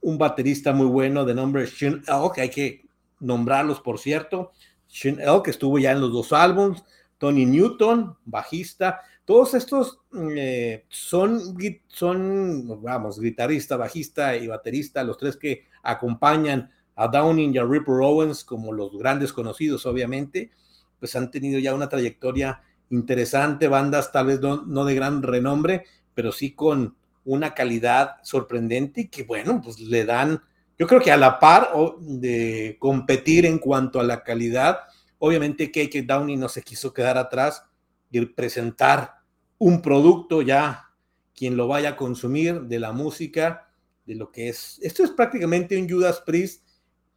un 0.00 0.18
baterista 0.18 0.72
muy 0.72 0.86
bueno 0.86 1.24
de 1.24 1.34
nombre 1.34 1.66
Shin 1.66 2.02
El, 2.06 2.32
que 2.34 2.40
hay 2.42 2.50
que 2.50 2.86
nombrarlos, 3.20 3.80
por 3.80 3.98
cierto. 3.98 4.52
Shin 4.88 5.20
El, 5.20 5.42
que 5.42 5.50
estuvo 5.50 5.78
ya 5.78 5.92
en 5.92 6.00
los 6.00 6.12
dos 6.12 6.32
álbums. 6.32 6.84
Tony 7.18 7.46
Newton, 7.46 8.16
bajista. 8.24 9.00
Todos 9.24 9.54
estos 9.54 10.00
eh, 10.36 10.86
son, 10.88 11.56
son, 11.88 12.82
vamos, 12.82 13.20
guitarrista, 13.20 13.76
bajista 13.76 14.36
y 14.36 14.46
baterista, 14.46 15.04
los 15.04 15.18
tres 15.18 15.36
que 15.36 15.66
acompañan 15.82 16.70
a 16.94 17.08
Downing 17.08 17.54
y 17.54 17.58
a 17.58 17.64
Ripper 17.64 17.96
Owens 18.02 18.42
como 18.42 18.72
los 18.72 18.96
grandes 18.96 19.32
conocidos, 19.32 19.86
obviamente, 19.86 20.50
pues 20.98 21.14
han 21.14 21.30
tenido 21.30 21.60
ya 21.60 21.74
una 21.74 21.88
trayectoria 21.88 22.62
interesante, 22.90 23.68
bandas 23.68 24.10
tal 24.10 24.26
vez 24.26 24.40
no, 24.40 24.84
de 24.84 24.94
gran 24.94 25.22
renombre, 25.22 25.84
pero 26.14 26.32
sí 26.32 26.54
con 26.54 26.96
una 27.28 27.52
calidad 27.54 28.16
sorprendente 28.22 29.02
y 29.02 29.08
que 29.08 29.22
bueno, 29.22 29.60
pues 29.62 29.78
le 29.78 30.06
dan, 30.06 30.42
yo 30.78 30.86
creo 30.86 31.00
que 31.00 31.12
a 31.12 31.16
la 31.18 31.38
par 31.38 31.70
de 32.00 32.76
competir 32.80 33.44
en 33.44 33.58
cuanto 33.58 34.00
a 34.00 34.02
la 34.02 34.24
calidad, 34.24 34.80
obviamente 35.18 35.70
KK 35.70 36.06
Downing 36.06 36.40
no 36.40 36.48
se 36.48 36.62
quiso 36.62 36.94
quedar 36.94 37.18
atrás 37.18 37.64
y 38.10 38.24
presentar 38.24 39.16
un 39.58 39.82
producto 39.82 40.40
ya, 40.40 40.86
quien 41.34 41.58
lo 41.58 41.68
vaya 41.68 41.90
a 41.90 41.96
consumir 41.96 42.62
de 42.62 42.78
la 42.80 42.92
música, 42.92 43.70
de 44.06 44.14
lo 44.14 44.32
que 44.32 44.48
es, 44.48 44.78
esto 44.82 45.04
es 45.04 45.10
prácticamente 45.10 45.76
un 45.78 45.88
Judas 45.88 46.22
Priest 46.24 46.66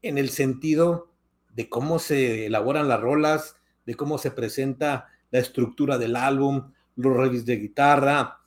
en 0.02 0.18
el 0.18 0.30
sentido 0.30 1.14
de 1.54 1.70
cómo 1.70 2.00
se 2.00 2.48
elaboran 2.48 2.90
las 2.90 3.00
rolas, 3.00 3.56
de 3.86 3.96
cómo 3.96 4.18
se 4.18 4.32
presenta 4.32 5.08
la 5.30 5.40
estructura 5.40 5.98
del 5.98 6.18
álbum, 6.18 6.74
los 6.98 7.16
riffs 7.16 7.46
de 7.46 7.56
guitarra, 7.56 8.41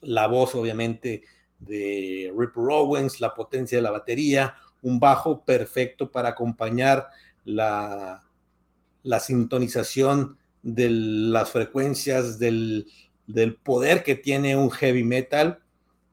la 0.00 0.26
voz 0.26 0.54
obviamente 0.54 1.22
de 1.58 2.32
Ripper 2.36 2.64
Owens, 2.70 3.20
la 3.20 3.34
potencia 3.34 3.78
de 3.78 3.82
la 3.82 3.90
batería, 3.90 4.54
un 4.82 5.00
bajo 5.00 5.44
perfecto 5.44 6.10
para 6.10 6.30
acompañar 6.30 7.08
la, 7.44 8.24
la 9.02 9.20
sintonización 9.20 10.38
de 10.62 10.90
las 10.90 11.50
frecuencias 11.50 12.38
del, 12.38 12.86
del 13.26 13.56
poder 13.56 14.02
que 14.02 14.14
tiene 14.14 14.56
un 14.56 14.70
heavy 14.70 15.04
metal 15.04 15.60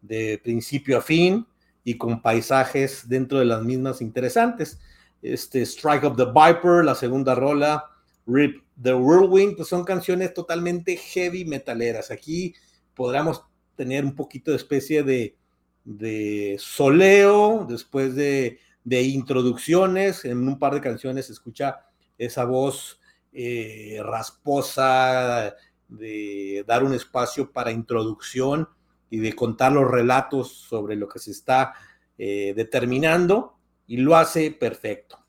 de 0.01 0.39
principio 0.44 0.98
a 0.98 1.01
fin, 1.01 1.46
y 1.86 1.98
con 1.98 2.22
paisajes 2.22 3.08
dentro 3.08 3.39
de 3.39 3.46
las 3.46 3.63
mismas 3.63 4.01
interesantes. 4.01 4.80
Este 5.22 5.62
Strike 5.62 6.04
of 6.04 6.18
the 6.18 6.25
Viper, 6.25 6.84
la 6.84 6.96
segunda 6.96 7.36
rola, 7.36 7.86
Rip 8.25 8.63
the 8.82 8.94
Whirlwind, 8.94 9.56
pues 9.56 9.70
son 9.70 9.86
canciones 9.86 10.34
totalmente 10.34 10.98
heavy 10.98 11.46
metaleras. 11.46 12.10
Aquí 12.10 12.56
podríamos 12.96 13.44
tener 13.75 14.05
un 14.05 14.15
poquito 14.15 14.51
de 14.51 14.58
especie 14.58 15.03
de, 15.03 15.36
de 15.84 16.55
soleo, 16.60 17.65
después 17.67 18.15
de, 18.15 18.60
de, 18.84 19.01
introducciones, 19.03 20.25
en 20.25 20.48
un 20.48 20.60
par 20.60 20.74
de 20.74 20.82
canciones 20.82 21.27
se 21.27 21.34
escucha 21.34 21.86
esa 22.17 22.46
voz 22.46 23.00
eh, 23.34 24.00
rasposa, 24.03 25.55
de 25.88 26.63
dar 26.67 26.84
un 26.84 26.94
espacio 26.94 27.51
para 27.51 27.72
introducción 27.72 28.67
y 29.10 29.20
de 29.20 29.34
contar 29.34 29.72
los 29.72 29.89
relatos 29.89 30.51
sobre 30.51 30.96
lo 30.96 31.08
que 31.08 31.20
se 31.20 31.32
está 31.32 31.74
eh, 32.17 32.53
determinando 32.55 33.58
y 33.88 33.98
lo 33.98 34.15
hace 34.15 34.51
perfecto. 34.51 35.20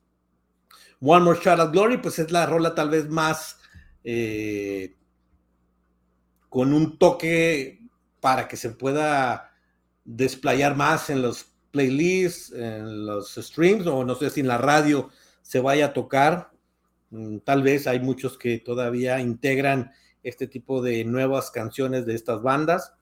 One 1.01 1.25
More 1.25 1.41
Shot 1.43 1.61
of 1.61 1.73
Glory, 1.73 1.99
pues 1.99 2.19
es 2.19 2.31
la 2.31 2.47
rola 2.47 2.75
tal 2.75 2.91
vez 2.91 3.09
más 3.09 3.59
eh, 4.03 4.97
con 6.49 6.73
un 6.73 6.99
toque 6.99 7.86
para 8.27 8.49
que 8.49 8.57
se 8.57 8.71
pueda 8.71 9.53
desplayar 10.05 10.75
más 10.75 11.11
en 11.11 11.23
los 11.23 11.47
playlists, 11.71 12.51
en 12.51 13.07
los 13.07 13.37
streams, 13.37 13.87
o 13.87 14.03
no 14.03 14.17
sé 14.17 14.31
si 14.31 14.41
en 14.41 14.49
la 14.49 14.59
radio 14.59 15.11
se 15.43 15.61
vaya 15.61 15.87
a 15.87 15.93
tocar. 15.93 16.51
Mm, 17.11 17.39
tal 17.45 17.63
vez 17.63 17.87
hay 17.87 18.01
muchos 18.01 18.37
que 18.37 18.59
todavía 18.59 19.21
integran 19.21 19.93
este 20.25 20.49
tipo 20.49 20.83
de 20.83 21.05
nuevas 21.05 21.53
canciones 21.53 22.05
de 22.05 22.17
estas 22.17 22.43
bandas. 22.43 22.95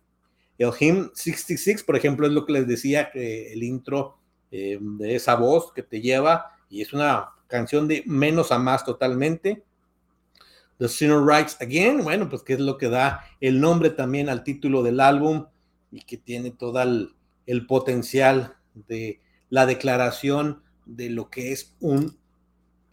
El 0.59 0.73
Hymn 0.79 1.13
66, 1.15 1.85
por 1.85 1.97
ejemplo, 1.97 2.27
es 2.27 2.33
lo 2.35 2.45
que 2.45 2.53
les 2.53 2.67
decía, 2.67 3.11
que 3.11 3.51
el 3.51 3.63
intro 3.63 4.19
eh, 4.51 4.77
de 4.79 5.17
esa 5.17 5.37
voz 5.37 5.73
que 5.73 5.83
te 5.83 6.03
lleva, 6.03 6.51
y 6.69 6.83
es 6.83 6.93
una 6.93 7.31
canción 7.47 7.89
de 7.89 8.03
menos 8.05 8.53
a 8.53 8.59
más 8.59 8.85
totalmente. 8.85 9.65
The 10.79 10.89
Sinner 10.89 11.19
Writes 11.19 11.57
Again, 11.61 12.03
bueno, 12.03 12.29
pues 12.29 12.43
que 12.43 12.55
es 12.55 12.61
lo 12.61 12.79
que 12.79 12.89
da 12.89 13.25
el 13.41 13.61
nombre 13.61 13.91
también 13.91 14.29
al 14.29 14.43
título 14.45 14.83
del 14.83 15.01
álbum 15.01 15.47
y 15.91 16.01
que 16.03 16.17
tiene 16.17 16.51
todo 16.51 16.83
el, 16.83 17.67
potencial 17.67 18.57
de 18.75 19.21
la 19.51 19.67
declaración 19.67 20.63
de 20.87 21.11
lo 21.11 21.31
que 21.31 21.53
es 21.53 21.75
un 21.81 22.17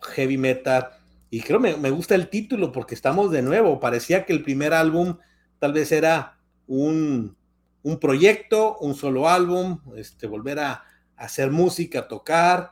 heavy 0.02 0.38
metal. 0.38 0.90
Y 1.30 1.42
creo 1.42 1.60
me, 1.60 1.76
me 1.78 1.90
gusta 1.90 2.16
el 2.16 2.30
título 2.30 2.72
porque 2.72 2.96
estamos 2.96 3.32
de 3.32 3.42
nuevo. 3.42 3.80
Parecía 3.80 4.26
que 4.26 4.34
el 4.34 4.44
primer 4.44 4.74
álbum 4.74 5.18
tal 5.60 5.74
vez 5.74 5.92
era 5.92 6.38
un, 6.68 7.36
un 7.84 8.00
proyecto, 8.00 8.78
un 8.80 8.96
solo 8.96 9.28
álbum, 9.28 9.80
este, 9.96 10.28
volver 10.28 10.60
a, 10.60 10.84
hacer 11.22 11.52
música, 11.52 12.08
tocar. 12.08 12.72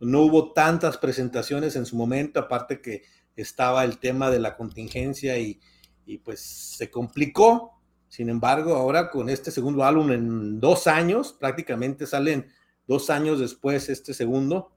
No 0.00 0.20
hubo 0.20 0.52
tantas 0.52 0.96
presentaciones 0.98 1.74
en 1.74 1.84
su 1.84 1.96
momento, 1.96 2.38
aparte 2.38 2.80
que 2.80 3.02
estaba 3.42 3.84
el 3.84 3.98
tema 3.98 4.30
de 4.30 4.40
la 4.40 4.56
contingencia 4.56 5.38
y, 5.38 5.60
y 6.06 6.18
pues 6.18 6.40
se 6.40 6.90
complicó. 6.90 7.80
Sin 8.08 8.30
embargo, 8.30 8.74
ahora 8.74 9.10
con 9.10 9.28
este 9.28 9.50
segundo 9.50 9.84
álbum 9.84 10.10
en 10.12 10.60
dos 10.60 10.86
años, 10.86 11.34
prácticamente 11.38 12.06
salen 12.06 12.46
dos 12.86 13.10
años 13.10 13.38
después 13.38 13.88
este 13.90 14.14
segundo, 14.14 14.72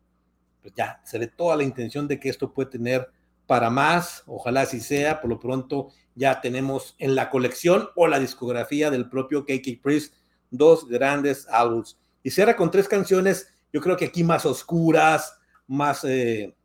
pues 0.61 0.73
ya 0.75 1.01
se 1.05 1.17
ve 1.17 1.27
toda 1.27 1.55
la 1.55 1.63
intención 1.63 2.07
de 2.07 2.19
que 2.19 2.29
esto 2.29 2.53
puede 2.53 2.69
tener 2.69 3.09
para 3.47 3.69
más, 3.69 4.23
ojalá 4.27 4.61
así 4.61 4.79
sea, 4.79 5.19
por 5.19 5.29
lo 5.29 5.39
pronto 5.39 5.89
ya 6.15 6.41
tenemos 6.41 6.95
en 6.99 7.15
la 7.15 7.29
colección 7.29 7.89
o 7.95 8.07
la 8.07 8.19
discografía 8.19 8.91
del 8.91 9.09
propio 9.09 9.45
KK 9.45 9.81
Priest 9.81 10.13
dos 10.49 10.87
grandes 10.87 11.47
álbumes. 11.49 11.97
Y 12.23 12.31
cierra 12.31 12.55
con 12.55 12.69
tres 12.69 12.87
canciones, 12.87 13.53
yo 13.73 13.81
creo 13.81 13.97
que 13.97 14.05
aquí 14.05 14.23
más 14.23 14.45
oscuras, 14.45 15.37
más 15.67 16.03
eh, 16.03 16.55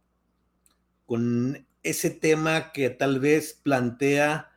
con 1.06 1.65
ese 1.86 2.10
tema 2.10 2.72
que 2.72 2.90
tal 2.90 3.20
vez 3.20 3.60
plantea 3.62 4.50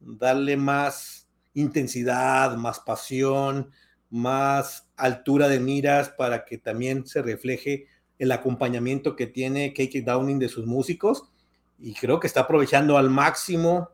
darle 0.00 0.56
más 0.56 1.28
intensidad, 1.54 2.56
más 2.56 2.80
pasión, 2.80 3.70
más 4.08 4.88
altura 4.96 5.48
de 5.48 5.60
miras 5.60 6.08
para 6.10 6.44
que 6.44 6.56
también 6.58 7.06
se 7.06 7.20
refleje 7.22 7.88
el 8.18 8.32
acompañamiento 8.32 9.16
que 9.16 9.26
tiene 9.26 9.74
KK 9.74 10.04
Downing 10.04 10.38
de 10.38 10.48
sus 10.48 10.66
músicos. 10.66 11.30
Y 11.78 11.94
creo 11.94 12.20
que 12.20 12.26
está 12.26 12.40
aprovechando 12.40 12.96
al 12.96 13.10
máximo 13.10 13.90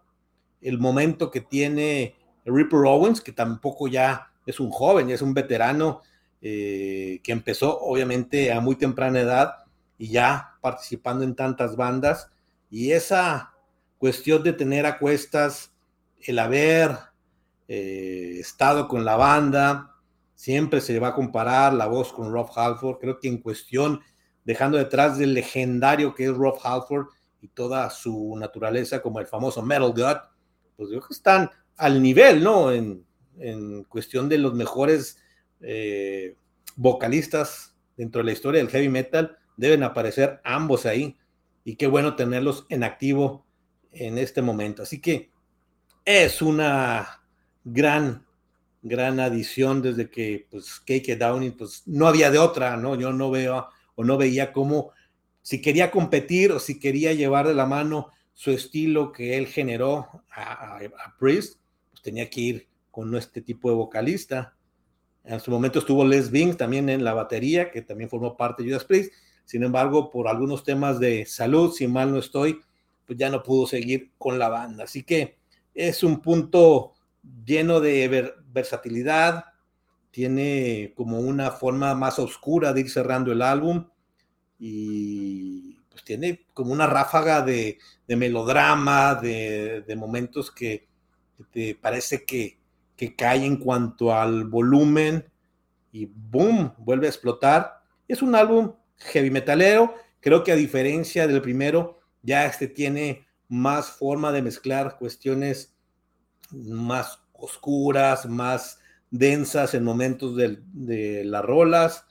el 0.61 0.78
momento 0.78 1.30
que 1.30 1.40
tiene 1.40 2.14
Ripper 2.44 2.80
Owens, 2.87 3.20
que 3.20 3.32
tampoco 3.32 3.88
ya 3.88 4.30
es 4.47 4.61
un 4.61 4.70
joven, 4.70 5.08
ya 5.08 5.14
es 5.14 5.23
un 5.23 5.35
veterano 5.35 6.02
eh, 6.40 7.20
que 7.25 7.32
empezó 7.32 7.78
obviamente 7.80 8.52
a 8.52 8.61
muy 8.61 8.76
temprana 8.76 9.20
edad 9.20 9.54
y 9.99 10.08
ya 10.08 10.56
participando 10.61 11.25
en 11.25 11.35
tantas 11.35 11.75
bandas 11.75 12.30
y 12.71 12.93
esa 12.93 13.55
cuestión 13.99 14.43
de 14.43 14.53
tener 14.53 14.87
a 14.87 14.99
cuestas 14.99 15.73
el 16.21 16.39
haber 16.39 16.97
eh, 17.69 18.37
estado 18.41 18.89
con 18.89 19.05
la 19.05 19.17
banda, 19.17 19.95
siempre 20.35 20.81
se 20.81 20.99
va 20.99 21.09
a 21.09 21.15
comparar 21.15 21.75
la 21.75 21.87
voz 21.87 22.13
con 22.13 22.33
Rob 22.33 22.49
Halford. 22.55 22.99
Creo 22.99 23.19
que 23.19 23.29
en 23.29 23.39
cuestión, 23.39 24.01
dejando 24.45 24.79
detrás 24.79 25.19
del 25.19 25.35
legendario 25.35 26.15
que 26.15 26.25
es 26.25 26.35
Rob 26.35 26.59
Halford 26.63 27.09
y 27.41 27.49
toda 27.49 27.91
su 27.91 28.37
naturaleza 28.39 29.03
como 29.03 29.21
el 29.21 29.27
famoso 29.27 29.63
Metal 29.63 29.93
God, 29.93 30.17
pues 30.77 30.91
creo 30.91 31.01
que 31.01 31.15
están 31.15 31.51
al 31.77 32.03
nivel, 32.03 32.43
¿no? 32.43 32.73
En, 32.73 33.07
cuestión 33.89 34.29
de 34.29 34.37
los 34.37 34.53
mejores 34.55 35.19
eh, 35.61 36.35
vocalistas 36.75 37.73
dentro 37.97 38.21
de 38.21 38.25
la 38.25 38.33
historia 38.33 38.61
del 38.61 38.71
heavy 38.71 38.89
metal, 38.89 39.39
deben 39.57 39.85
aparecer 39.85 40.41
ambos 40.43 40.87
ahí. 40.87 41.17
Y 41.69 41.76
qué 41.76 41.87
bueno 41.87 42.17
tenerlos 42.17 42.65
en 42.71 42.83
activo 42.83 43.45
en 43.93 44.17
este 44.17 44.41
momento. 44.41 44.85
Así 44.85 45.02
que 45.02 45.31
es 46.02 46.41
una 46.41 47.23
gran, 47.63 48.25
gran 48.81 49.21
adición 49.21 49.83
desde 49.83 50.09
que 50.09 50.47
pues 50.50 50.81
Cake 50.81 51.19
Downing, 51.19 51.59
pues 51.59 51.83
no 51.85 52.07
había 52.07 52.31
de 52.31 52.39
otra, 52.39 52.78
¿no? 52.78 52.95
Yo 52.95 53.13
no 53.13 53.31
veo 53.31 53.69
o 53.97 54.02
no 54.02 54.17
veía 54.17 54.50
cómo, 54.50 54.93
si 55.43 55.61
quería 55.61 55.91
competir 55.91 56.52
o 56.52 56.59
si 56.59 56.81
quería 56.81 57.13
llevar 57.13 57.47
de 57.47 57.54
la 57.54 57.67
mano 57.67 58.13
su 58.33 58.50
estilo 58.50 59.13
que 59.13 59.37
él 59.37 59.47
generó 59.47 60.25
a, 60.31 60.81
Priest, 61.19 61.61
pues 61.91 62.00
tenía 62.00 62.31
que 62.31 62.41
ir 62.41 62.69
con 62.91 63.15
este 63.15 63.43
tipo 63.43 63.69
de 63.69 63.76
vocalista. 63.76 64.57
En 65.23 65.39
su 65.39 65.50
momento 65.50 65.81
estuvo 65.81 66.02
Les 66.07 66.31
Bing 66.31 66.57
también 66.57 66.89
en 66.89 67.04
la 67.04 67.13
batería, 67.13 67.71
que 67.71 67.83
también 67.83 68.09
formó 68.09 68.39
parte 68.39 68.63
de 68.63 68.71
Judas 68.71 68.87
Priest. 68.87 69.13
Sin 69.49 69.63
embargo, 69.63 70.11
por 70.11 70.28
algunos 70.28 70.63
temas 70.63 71.00
de 71.00 71.25
salud, 71.25 71.73
si 71.73 71.89
mal 71.89 72.13
no 72.13 72.19
estoy, 72.19 72.61
pues 73.06 73.19
ya 73.19 73.30
no 73.30 73.43
pudo 73.43 73.67
seguir 73.67 74.11
con 74.19 74.39
la 74.39 74.50
banda. 74.50 74.84
Así 74.84 75.04
que 75.04 75.39
es 75.75 76.02
un 76.02 76.21
punto 76.21 76.93
lleno 77.47 77.80
de 77.80 78.34
versatilidad, 78.52 79.47
tiene 80.11 80.93
como 80.95 81.21
una 81.21 81.50
forma 81.50 81.95
más 81.95 82.19
oscura 82.19 82.75
de 82.75 82.82
ir 82.82 82.91
cerrando 82.91 83.32
el 83.32 83.41
álbum 83.41 83.87
y 84.58 85.78
pues 85.89 86.04
tiene 86.04 86.45
como 86.52 86.71
una 86.71 86.87
ráfaga 86.87 87.41
de, 87.41 87.78
melodrama, 88.06 89.15
de, 89.15 89.95
momentos 89.97 90.50
que, 90.50 90.87
te 91.50 91.75
parece 91.75 92.26
que, 92.26 92.58
que 92.95 93.17
cae 93.17 93.47
en 93.47 93.56
cuanto 93.56 94.13
al 94.13 94.45
volumen 94.45 95.25
y 95.91 96.04
boom, 96.04 96.75
vuelve 96.76 97.06
a 97.06 97.11
explotar. 97.11 97.80
Es 98.06 98.21
un 98.21 98.34
álbum 98.34 98.75
heavy 98.99 99.30
metalero, 99.30 99.95
creo 100.21 100.45
que 100.45 100.52
a 100.52 100.56
diferencia 100.56 101.26
del 101.26 101.43
primero, 101.43 102.00
ya 102.23 102.47
este 102.47 102.69
tiene 102.69 103.26
más 103.49 103.91
forma 103.93 104.32
de 104.32 104.43
mezclar 104.43 104.97
cuestiones 104.99 105.76
más 106.50 107.21
oscuras, 107.32 108.26
más 108.26 108.78
densas 109.11 109.75
en 109.75 109.84
momentos 109.84 110.37
de, 110.37 111.25
las 111.25 111.45
rolas 111.45 112.06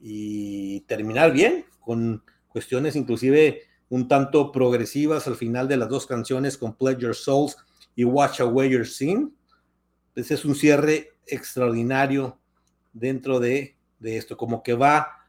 y 0.00 0.80
terminar 0.82 1.32
bien 1.32 1.66
con 1.80 2.24
cuestiones 2.48 2.96
inclusive 2.96 3.62
un 3.90 4.08
tanto 4.08 4.52
progresivas 4.52 5.26
al 5.26 5.36
final 5.36 5.68
de 5.68 5.76
las 5.76 5.88
dos 5.88 6.06
canciones 6.06 6.56
con 6.56 6.76
Pledge 6.76 7.12
Souls 7.12 7.56
y 7.94 8.04
Watch 8.04 8.40
Away 8.40 8.70
Your 8.70 8.86
Sin. 8.86 9.36
Ese 10.14 10.34
es 10.34 10.44
un 10.44 10.54
cierre 10.54 11.18
extraordinario 11.26 12.38
dentro 12.92 13.40
de, 13.40 13.76
de 13.98 14.16
esto, 14.16 14.36
como 14.36 14.62
que 14.62 14.74
va 14.74 15.19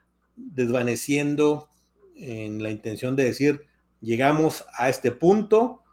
desvaneciendo 0.52 1.70
en 2.16 2.62
la 2.62 2.70
intención 2.70 3.16
de 3.16 3.26
decir, 3.26 3.66
llegamos 4.00 4.66
a 4.78 4.90
este 4.90 5.12
punto, 5.12 5.84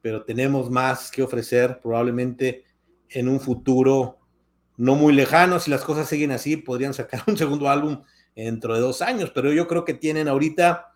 pero 0.00 0.24
tenemos 0.24 0.70
más 0.70 1.10
que 1.10 1.22
ofrecer 1.22 1.80
probablemente 1.80 2.64
en 3.08 3.28
un 3.28 3.40
futuro 3.40 4.18
no 4.76 4.94
muy 4.94 5.12
lejano. 5.12 5.60
Si 5.60 5.70
las 5.70 5.84
cosas 5.84 6.08
siguen 6.08 6.32
así, 6.32 6.56
podrían 6.56 6.94
sacar 6.94 7.22
un 7.26 7.36
segundo 7.36 7.68
álbum 7.68 8.02
dentro 8.34 8.74
de 8.74 8.80
dos 8.80 9.02
años, 9.02 9.30
pero 9.34 9.52
yo 9.52 9.68
creo 9.68 9.84
que 9.84 9.94
tienen 9.94 10.28
ahorita 10.28 10.94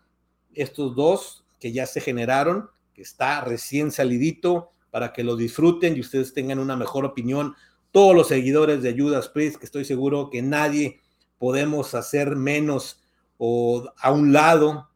estos 0.53 0.95
dos 0.95 1.45
que 1.59 1.71
ya 1.71 1.85
se 1.85 2.01
generaron, 2.01 2.69
que 2.93 3.03
está 3.03 3.41
recién 3.41 3.91
salidito 3.91 4.71
para 4.89 5.13
que 5.13 5.23
lo 5.23 5.35
disfruten 5.35 5.95
y 5.95 5.99
ustedes 5.99 6.33
tengan 6.33 6.59
una 6.59 6.75
mejor 6.75 7.05
opinión. 7.05 7.55
Todos 7.91 8.15
los 8.15 8.27
seguidores 8.27 8.81
de 8.81 8.99
Judas 8.99 9.29
Priest, 9.29 9.57
que 9.57 9.65
estoy 9.65 9.85
seguro 9.85 10.29
que 10.29 10.41
nadie 10.41 10.99
podemos 11.37 11.93
hacer 11.95 12.35
menos 12.35 13.03
o 13.37 13.91
a 13.97 14.11
un 14.11 14.33
lado 14.33 14.89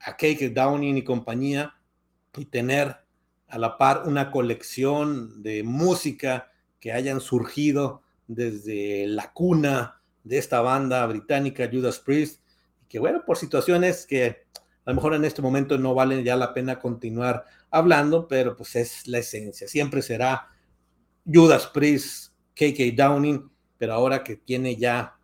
a 0.00 0.16
Cake 0.16 0.50
Downing 0.50 0.98
y 0.98 1.04
compañía 1.04 1.74
y 2.36 2.44
tener 2.46 2.96
a 3.48 3.58
la 3.58 3.78
par 3.78 4.02
una 4.06 4.30
colección 4.30 5.42
de 5.42 5.62
música 5.62 6.50
que 6.80 6.92
hayan 6.92 7.20
surgido 7.20 8.02
desde 8.26 9.06
la 9.06 9.32
cuna 9.32 10.02
de 10.24 10.38
esta 10.38 10.60
banda 10.60 11.06
británica 11.06 11.68
Judas 11.72 12.00
Priest 12.00 12.40
que 12.88 12.98
bueno, 12.98 13.24
por 13.24 13.36
situaciones 13.36 14.06
que 14.06 14.46
a 14.84 14.90
lo 14.90 14.94
mejor 14.94 15.14
en 15.14 15.24
este 15.24 15.42
momento 15.42 15.78
no 15.78 15.94
valen 15.94 16.24
ya 16.24 16.36
la 16.36 16.54
pena 16.54 16.78
continuar 16.78 17.44
hablando, 17.70 18.28
pero 18.28 18.56
pues 18.56 18.76
es 18.76 19.06
la 19.08 19.18
esencia. 19.18 19.66
Siempre 19.66 20.00
será 20.00 20.48
Judas 21.26 21.66
Priest, 21.66 22.32
KK 22.54 22.94
Downing, 22.96 23.50
pero 23.78 23.94
ahora 23.94 24.22
que 24.22 24.36
tiene 24.36 24.76
ya 24.76 25.15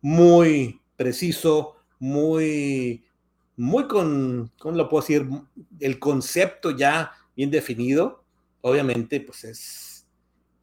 muy 0.00 0.80
preciso, 0.96 1.76
muy 1.98 3.04
muy 3.58 3.88
con, 3.88 4.52
¿cómo 4.56 4.76
lo 4.76 4.88
puedo 4.88 5.02
decir? 5.02 5.28
El 5.80 5.98
concepto 5.98 6.70
ya 6.70 7.10
bien 7.34 7.50
definido, 7.50 8.24
obviamente, 8.60 9.20
pues 9.20 9.42
es, 9.42 10.06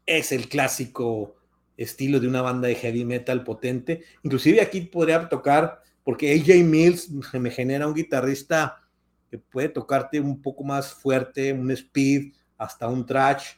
es 0.05 0.31
el 0.31 0.47
clásico 0.47 1.35
estilo 1.75 2.21
de 2.21 2.29
una 2.29 2.41
banda 2.41 2.69
de 2.69 2.75
heavy 2.75 3.03
metal 3.03 3.43
potente. 3.43 4.05
Inclusive 4.23 4.61
aquí 4.61 4.79
podría 4.79 5.27
tocar, 5.27 5.81
porque 6.05 6.31
AJ 6.33 6.63
Mills 6.63 7.11
me 7.33 7.51
genera 7.51 7.85
un 7.85 7.93
guitarrista 7.93 8.81
que 9.29 9.39
puede 9.39 9.67
tocarte 9.67 10.21
un 10.21 10.41
poco 10.41 10.63
más 10.63 10.93
fuerte, 10.93 11.51
un 11.51 11.71
speed, 11.71 12.31
hasta 12.57 12.87
un 12.87 13.05
trash. 13.05 13.55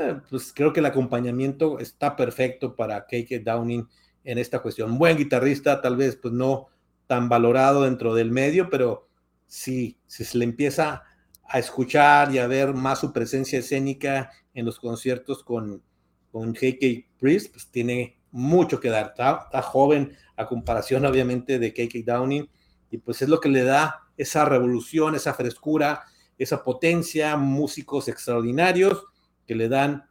Eh, 0.00 0.20
pues 0.30 0.52
creo 0.52 0.72
que 0.72 0.78
el 0.78 0.86
acompañamiento 0.86 1.80
está 1.80 2.14
perfecto 2.14 2.76
para 2.76 3.04
KK 3.04 3.42
Downing 3.42 3.88
en 4.24 4.38
esta 4.38 4.60
cuestión. 4.60 4.98
Buen 4.98 5.16
guitarrista, 5.16 5.80
tal 5.80 5.96
vez 5.96 6.16
pues 6.16 6.34
no 6.34 6.68
tan 7.06 7.28
valorado 7.28 7.82
dentro 7.82 8.14
del 8.14 8.30
medio, 8.30 8.70
pero 8.70 9.08
sí, 9.46 9.98
si 10.06 10.24
se 10.24 10.38
le 10.38 10.44
empieza 10.44 11.02
a 11.44 11.58
escuchar 11.58 12.32
y 12.32 12.38
a 12.38 12.46
ver 12.46 12.72
más 12.74 13.00
su 13.00 13.12
presencia 13.12 13.58
escénica 13.58 14.30
en 14.54 14.64
los 14.64 14.78
conciertos 14.78 15.42
con, 15.42 15.82
con 16.30 16.52
KK 16.52 17.18
Priest, 17.18 17.52
pues 17.52 17.68
tiene 17.70 18.20
mucho 18.30 18.78
que 18.78 18.90
dar. 18.90 19.06
Está, 19.06 19.62
joven 19.62 20.16
a 20.36 20.46
comparación, 20.46 21.04
obviamente, 21.04 21.58
de 21.58 21.72
KK 21.72 22.04
Downing, 22.04 22.48
y 22.90 22.98
pues 22.98 23.22
es 23.22 23.28
lo 23.28 23.40
que 23.40 23.48
le 23.48 23.64
da 23.64 24.02
esa 24.16 24.44
revolución, 24.44 25.14
esa 25.14 25.34
frescura, 25.34 26.04
esa 26.38 26.62
potencia, 26.62 27.36
músicos 27.36 28.08
extraordinarios 28.08 29.04
que 29.46 29.54
le 29.54 29.68
dan 29.68 30.08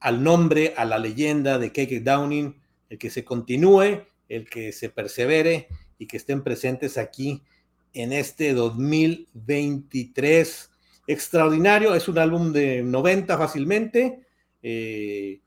al 0.00 0.22
nombre, 0.22 0.74
a 0.76 0.84
la 0.84 0.98
leyenda 0.98 1.58
de 1.58 1.72
KK 1.72 2.04
Downing, 2.04 2.60
el 2.88 2.98
que 2.98 3.10
se 3.10 3.24
continúe, 3.24 4.06
el 4.28 4.48
que 4.48 4.72
se 4.72 4.90
persevere 4.90 5.68
y 5.98 6.06
que 6.06 6.16
estén 6.16 6.42
presentes 6.42 6.98
aquí 6.98 7.42
en 7.92 8.12
este 8.12 8.54
2023 8.54 10.70
extraordinario. 11.06 11.94
Es 11.94 12.08
un 12.08 12.18
álbum 12.18 12.52
de 12.52 12.82
90 12.82 13.38
fácilmente. 13.38 14.26
Eh, 14.62 15.40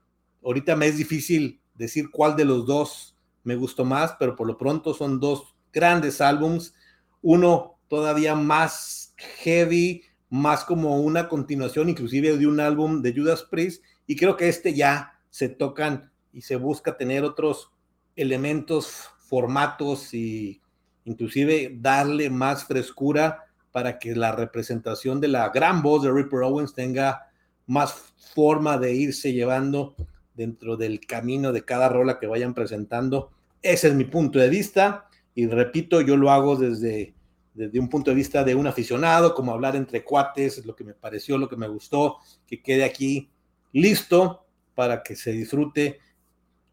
ahorita 0.43 0.75
me 0.75 0.87
es 0.87 0.97
difícil 0.97 1.61
decir 1.75 2.09
cuál 2.11 2.35
de 2.35 2.45
los 2.45 2.65
dos 2.65 3.15
me 3.43 3.55
gustó 3.55 3.85
más, 3.85 4.15
pero 4.19 4.35
por 4.35 4.47
lo 4.47 4.57
pronto 4.57 4.93
son 4.93 5.19
dos 5.19 5.55
grandes 5.71 6.21
álbums. 6.21 6.73
Uno 7.21 7.77
todavía 7.87 8.35
más 8.35 9.13
heavy, 9.17 10.03
más 10.29 10.63
como 10.63 11.01
una 11.01 11.27
continuación 11.27 11.89
inclusive 11.89 12.37
de 12.37 12.47
un 12.47 12.59
álbum 12.59 13.01
de 13.01 13.13
Judas 13.13 13.43
Priest. 13.43 13.83
Y 14.07 14.15
creo 14.15 14.35
que 14.35 14.49
este 14.49 14.73
ya 14.73 15.19
se 15.29 15.49
tocan 15.49 16.10
y 16.33 16.41
se 16.41 16.55
busca 16.55 16.97
tener 16.97 17.23
otros 17.23 17.71
elementos, 18.15 19.09
formatos 19.27 20.13
y 20.13 20.61
inclusive 21.05 21.75
darle 21.79 22.29
más 22.29 22.65
frescura 22.65 23.45
para 23.71 23.99
que 23.99 24.15
la 24.15 24.33
representación 24.33 25.21
de 25.21 25.29
la 25.29 25.49
gran 25.49 25.81
voz 25.81 26.03
de 26.03 26.11
Ripper 26.11 26.41
Owens 26.41 26.73
tenga 26.73 27.29
más 27.67 27.93
forma 28.33 28.77
de 28.77 28.93
irse 28.93 29.33
llevando 29.33 29.95
dentro 30.33 30.77
del 30.77 30.99
camino 30.99 31.51
de 31.51 31.63
cada 31.63 31.89
rola 31.89 32.19
que 32.19 32.27
vayan 32.27 32.53
presentando. 32.53 33.31
Ese 33.61 33.89
es 33.89 33.93
mi 33.93 34.05
punto 34.05 34.39
de 34.39 34.49
vista 34.49 35.07
y 35.33 35.47
repito, 35.47 36.01
yo 36.01 36.17
lo 36.17 36.31
hago 36.31 36.55
desde, 36.55 37.13
desde 37.53 37.79
un 37.79 37.89
punto 37.89 38.11
de 38.11 38.15
vista 38.15 38.43
de 38.43 38.55
un 38.55 38.67
aficionado, 38.67 39.33
como 39.33 39.53
hablar 39.53 39.75
entre 39.75 40.03
cuates, 40.03 40.65
lo 40.65 40.75
que 40.75 40.83
me 40.83 40.93
pareció, 40.93 41.37
lo 41.37 41.47
que 41.47 41.55
me 41.55 41.67
gustó, 41.67 42.17
que 42.45 42.61
quede 42.61 42.83
aquí 42.83 43.29
listo 43.71 44.45
para 44.75 45.03
que 45.03 45.15
se 45.15 45.31
disfrute. 45.31 45.99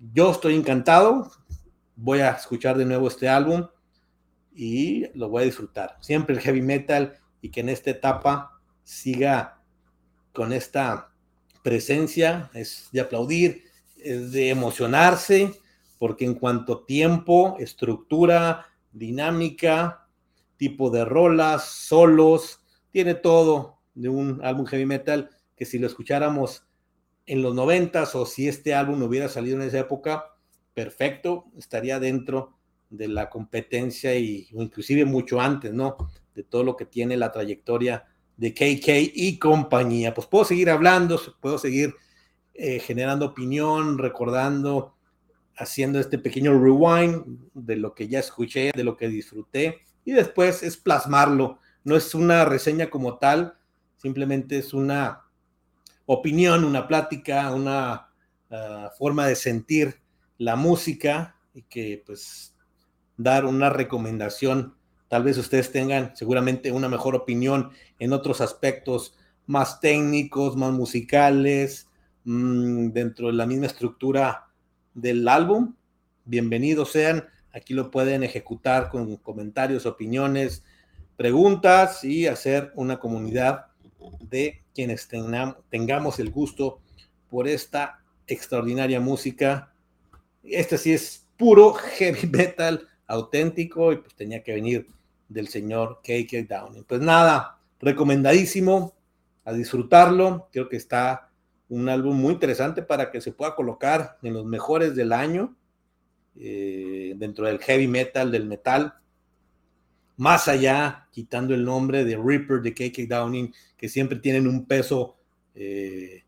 Yo 0.00 0.30
estoy 0.30 0.54
encantado, 0.54 1.32
voy 1.96 2.20
a 2.20 2.30
escuchar 2.30 2.78
de 2.78 2.84
nuevo 2.84 3.08
este 3.08 3.28
álbum 3.28 3.66
y 4.54 5.06
lo 5.18 5.28
voy 5.28 5.42
a 5.42 5.46
disfrutar. 5.46 5.96
Siempre 6.00 6.36
el 6.36 6.40
heavy 6.40 6.62
metal 6.62 7.18
y 7.42 7.50
que 7.50 7.60
en 7.60 7.68
esta 7.68 7.90
etapa 7.90 8.60
siga 8.84 9.60
con 10.32 10.52
esta 10.52 11.12
presencia, 11.64 12.48
es 12.54 12.88
de 12.92 13.00
aplaudir, 13.00 13.64
es 13.96 14.30
de 14.30 14.50
emocionarse, 14.50 15.52
porque 15.98 16.24
en 16.24 16.34
cuanto 16.34 16.84
tiempo, 16.84 17.56
estructura, 17.58 18.66
dinámica, 18.92 20.06
tipo 20.56 20.90
de 20.90 21.04
rolas, 21.04 21.64
solos, 21.64 22.60
tiene 22.92 23.14
todo 23.14 23.80
de 23.96 24.08
un 24.10 24.40
álbum 24.44 24.64
heavy 24.64 24.86
metal 24.86 25.30
que 25.56 25.64
si 25.64 25.80
lo 25.80 25.88
escucháramos 25.88 26.67
en 27.28 27.42
los 27.42 27.54
noventas 27.54 28.14
o 28.14 28.24
si 28.24 28.48
este 28.48 28.74
álbum 28.74 29.02
hubiera 29.02 29.28
salido 29.28 29.56
en 29.56 29.68
esa 29.68 29.80
época, 29.80 30.34
perfecto, 30.72 31.44
estaría 31.58 32.00
dentro 32.00 32.56
de 32.88 33.06
la 33.06 33.28
competencia 33.28 34.14
y 34.14 34.48
o 34.54 34.62
inclusive 34.62 35.04
mucho 35.04 35.38
antes, 35.38 35.72
¿no? 35.72 35.96
De 36.34 36.42
todo 36.42 36.64
lo 36.64 36.74
que 36.74 36.86
tiene 36.86 37.18
la 37.18 37.30
trayectoria 37.30 38.06
de 38.38 38.54
KK 38.54 39.12
y 39.14 39.38
compañía. 39.38 40.14
Pues 40.14 40.26
puedo 40.26 40.46
seguir 40.46 40.70
hablando, 40.70 41.20
puedo 41.40 41.58
seguir 41.58 41.94
eh, 42.54 42.80
generando 42.80 43.26
opinión, 43.26 43.98
recordando, 43.98 44.94
haciendo 45.54 46.00
este 46.00 46.18
pequeño 46.18 46.58
rewind 46.58 47.24
de 47.52 47.76
lo 47.76 47.94
que 47.94 48.08
ya 48.08 48.20
escuché, 48.20 48.72
de 48.74 48.84
lo 48.84 48.96
que 48.96 49.08
disfruté, 49.08 49.80
y 50.04 50.12
después 50.12 50.62
es 50.62 50.78
plasmarlo. 50.78 51.58
No 51.84 51.94
es 51.94 52.14
una 52.14 52.46
reseña 52.46 52.88
como 52.88 53.18
tal, 53.18 53.58
simplemente 53.98 54.56
es 54.56 54.72
una 54.72 55.27
opinión, 56.10 56.64
una 56.64 56.88
plática, 56.88 57.52
una 57.52 58.08
ah, 58.50 58.90
forma 58.98 59.26
de 59.26 59.36
sentir 59.36 60.00
la 60.38 60.56
música 60.56 61.36
y 61.52 61.62
que 61.62 62.02
pues 62.04 62.56
dar 63.18 63.44
una 63.44 63.68
recomendación. 63.68 64.74
Tal 65.08 65.22
vez 65.22 65.36
ustedes 65.36 65.70
tengan 65.70 66.16
seguramente 66.16 66.72
una 66.72 66.88
mejor 66.88 67.14
opinión 67.14 67.72
en 67.98 68.14
otros 68.14 68.40
aspectos 68.40 69.16
más 69.46 69.80
técnicos, 69.80 70.56
más 70.56 70.72
musicales, 70.72 71.88
mm, 72.24 72.88
dentro 72.88 73.26
de 73.26 73.34
la 73.34 73.44
misma 73.44 73.66
estructura 73.66 74.46
del 74.94 75.28
álbum. 75.28 75.74
Bienvenidos 76.24 76.92
sean. 76.92 77.26
Aquí 77.52 77.74
lo 77.74 77.90
pueden 77.90 78.22
ejecutar 78.22 78.88
con 78.88 79.16
comentarios, 79.16 79.84
opiniones, 79.84 80.64
preguntas 81.16 82.02
y 82.02 82.26
hacer 82.26 82.72
una 82.76 82.98
comunidad 82.98 83.67
de 84.20 84.62
quienes 84.74 85.08
tengamos 85.70 86.18
el 86.18 86.30
gusto 86.30 86.80
por 87.30 87.48
esta 87.48 88.00
extraordinaria 88.26 89.00
música. 89.00 89.72
Este 90.42 90.78
sí 90.78 90.92
es 90.92 91.26
puro 91.36 91.74
heavy 91.74 92.26
metal 92.28 92.86
auténtico 93.06 93.92
y 93.92 93.96
pues 93.96 94.14
tenía 94.14 94.42
que 94.42 94.54
venir 94.54 94.88
del 95.28 95.48
señor 95.48 96.00
KK 96.02 96.48
Downing. 96.48 96.84
Pues 96.84 97.00
nada, 97.00 97.58
recomendadísimo 97.80 98.94
a 99.44 99.52
disfrutarlo. 99.52 100.48
Creo 100.52 100.68
que 100.68 100.76
está 100.76 101.30
un 101.68 101.88
álbum 101.88 102.16
muy 102.16 102.34
interesante 102.34 102.82
para 102.82 103.10
que 103.10 103.20
se 103.20 103.32
pueda 103.32 103.54
colocar 103.54 104.18
en 104.22 104.34
los 104.34 104.44
mejores 104.44 104.94
del 104.94 105.12
año 105.12 105.54
eh, 106.36 107.14
dentro 107.16 107.46
del 107.46 107.58
heavy 107.58 107.88
metal, 107.88 108.30
del 108.30 108.46
metal. 108.46 108.94
Más 110.18 110.48
allá, 110.48 111.06
quitando 111.12 111.54
el 111.54 111.64
nombre 111.64 112.04
de 112.04 112.16
Reaper 112.16 112.60
de 112.60 112.74
KK 112.74 113.08
Downing, 113.08 113.54
que 113.76 113.88
siempre 113.88 114.18
tienen 114.18 114.48
un 114.48 114.66
peso 114.66 115.16
eh, 115.54 116.24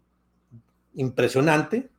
impresionante, 0.95 1.91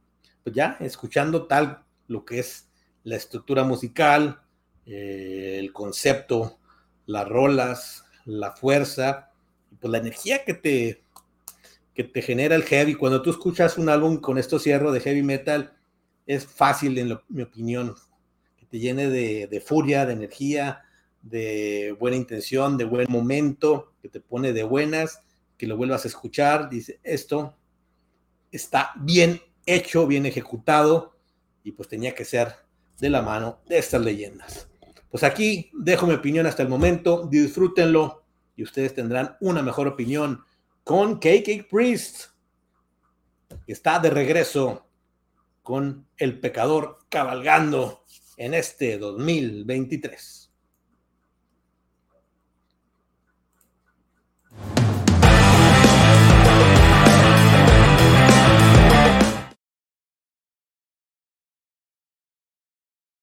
pues 0.44 0.56
ya 0.56 0.78
escuchando 0.80 1.48
tal 1.48 1.84
lo 2.08 2.24
que 2.24 2.40
es 2.40 2.70
la 3.04 3.18
estructura 3.18 3.66
musical, 3.66 4.42
eh, 4.86 5.58
el 5.60 5.74
concepto, 5.74 6.60
las 7.08 7.28
rolas, 7.28 8.06
la 8.26 8.54
fuerza, 8.54 9.32
pues 9.80 9.92
la 9.92 9.98
energía 9.98 10.46
que 10.46 10.54
te, 10.54 11.04
que 11.94 12.06
te 12.06 12.22
genera 12.22 12.56
el 12.56 12.64
heavy. 12.64 12.96
Cuando 12.96 13.22
tú 13.22 13.32
escuchas 13.32 13.78
un 13.78 13.90
álbum 13.90 14.18
con 14.22 14.38
estos 14.38 14.64
cierros 14.64 14.94
de 14.94 15.02
heavy 15.02 15.24
metal, 15.24 15.74
es 16.26 16.46
fácil, 16.46 16.98
en 16.98 17.20
mi 17.28 17.42
opinión, 17.42 17.96
que 18.58 18.66
te 18.66 18.80
llene 18.80 19.10
de, 19.10 19.48
de, 19.48 19.60
furia, 19.60 20.06
de 20.06 20.14
energía, 20.14 20.84
de 21.22 21.96
buena 22.00 22.18
intención, 22.18 22.78
de 22.78 22.86
buen 22.86 23.08
momento, 23.10 23.94
que 24.02 24.10
te 24.10 24.20
pone 24.20 24.54
de 24.54 24.64
buenas, 24.64 25.22
que 25.58 25.68
lo 25.68 25.78
vuelvas 25.78 26.06
a 26.06 26.08
escuchar. 26.08 26.70
Dice, 26.70 27.00
esto 27.04 27.56
está 28.52 28.92
bien 28.98 29.42
hecho, 29.66 30.08
bien 30.08 30.26
ejecutado, 30.26 31.18
y 31.64 31.72
pues 31.72 31.88
tenía 31.88 32.16
que 32.16 32.26
ser 32.26 32.56
de 33.00 33.10
la 33.10 33.22
mano 33.22 33.62
de 33.68 33.78
estas 33.78 34.02
leyendas. 34.02 34.68
Pues 35.10 35.24
aquí 35.24 35.70
dejo 35.74 36.08
mi 36.08 36.14
opinión 36.14 36.48
hasta 36.48 36.64
el 36.64 36.70
momento, 36.70 37.28
disfrútenlo 37.30 38.24
y 38.56 38.64
ustedes 38.64 38.94
tendrán 38.94 39.38
una 39.42 39.62
mejor 39.62 39.88
opinión 39.88 40.44
con 40.84 41.20
KK 41.20 41.68
Priest, 41.70 42.28
que 43.66 43.74
está 43.74 44.00
de 44.00 44.10
regreso 44.10 44.88
con 45.62 46.08
el 46.18 46.40
pecador 46.40 47.00
cabalgando 47.10 48.06
en 48.38 48.54
este 48.54 48.98
2023. 48.98 50.51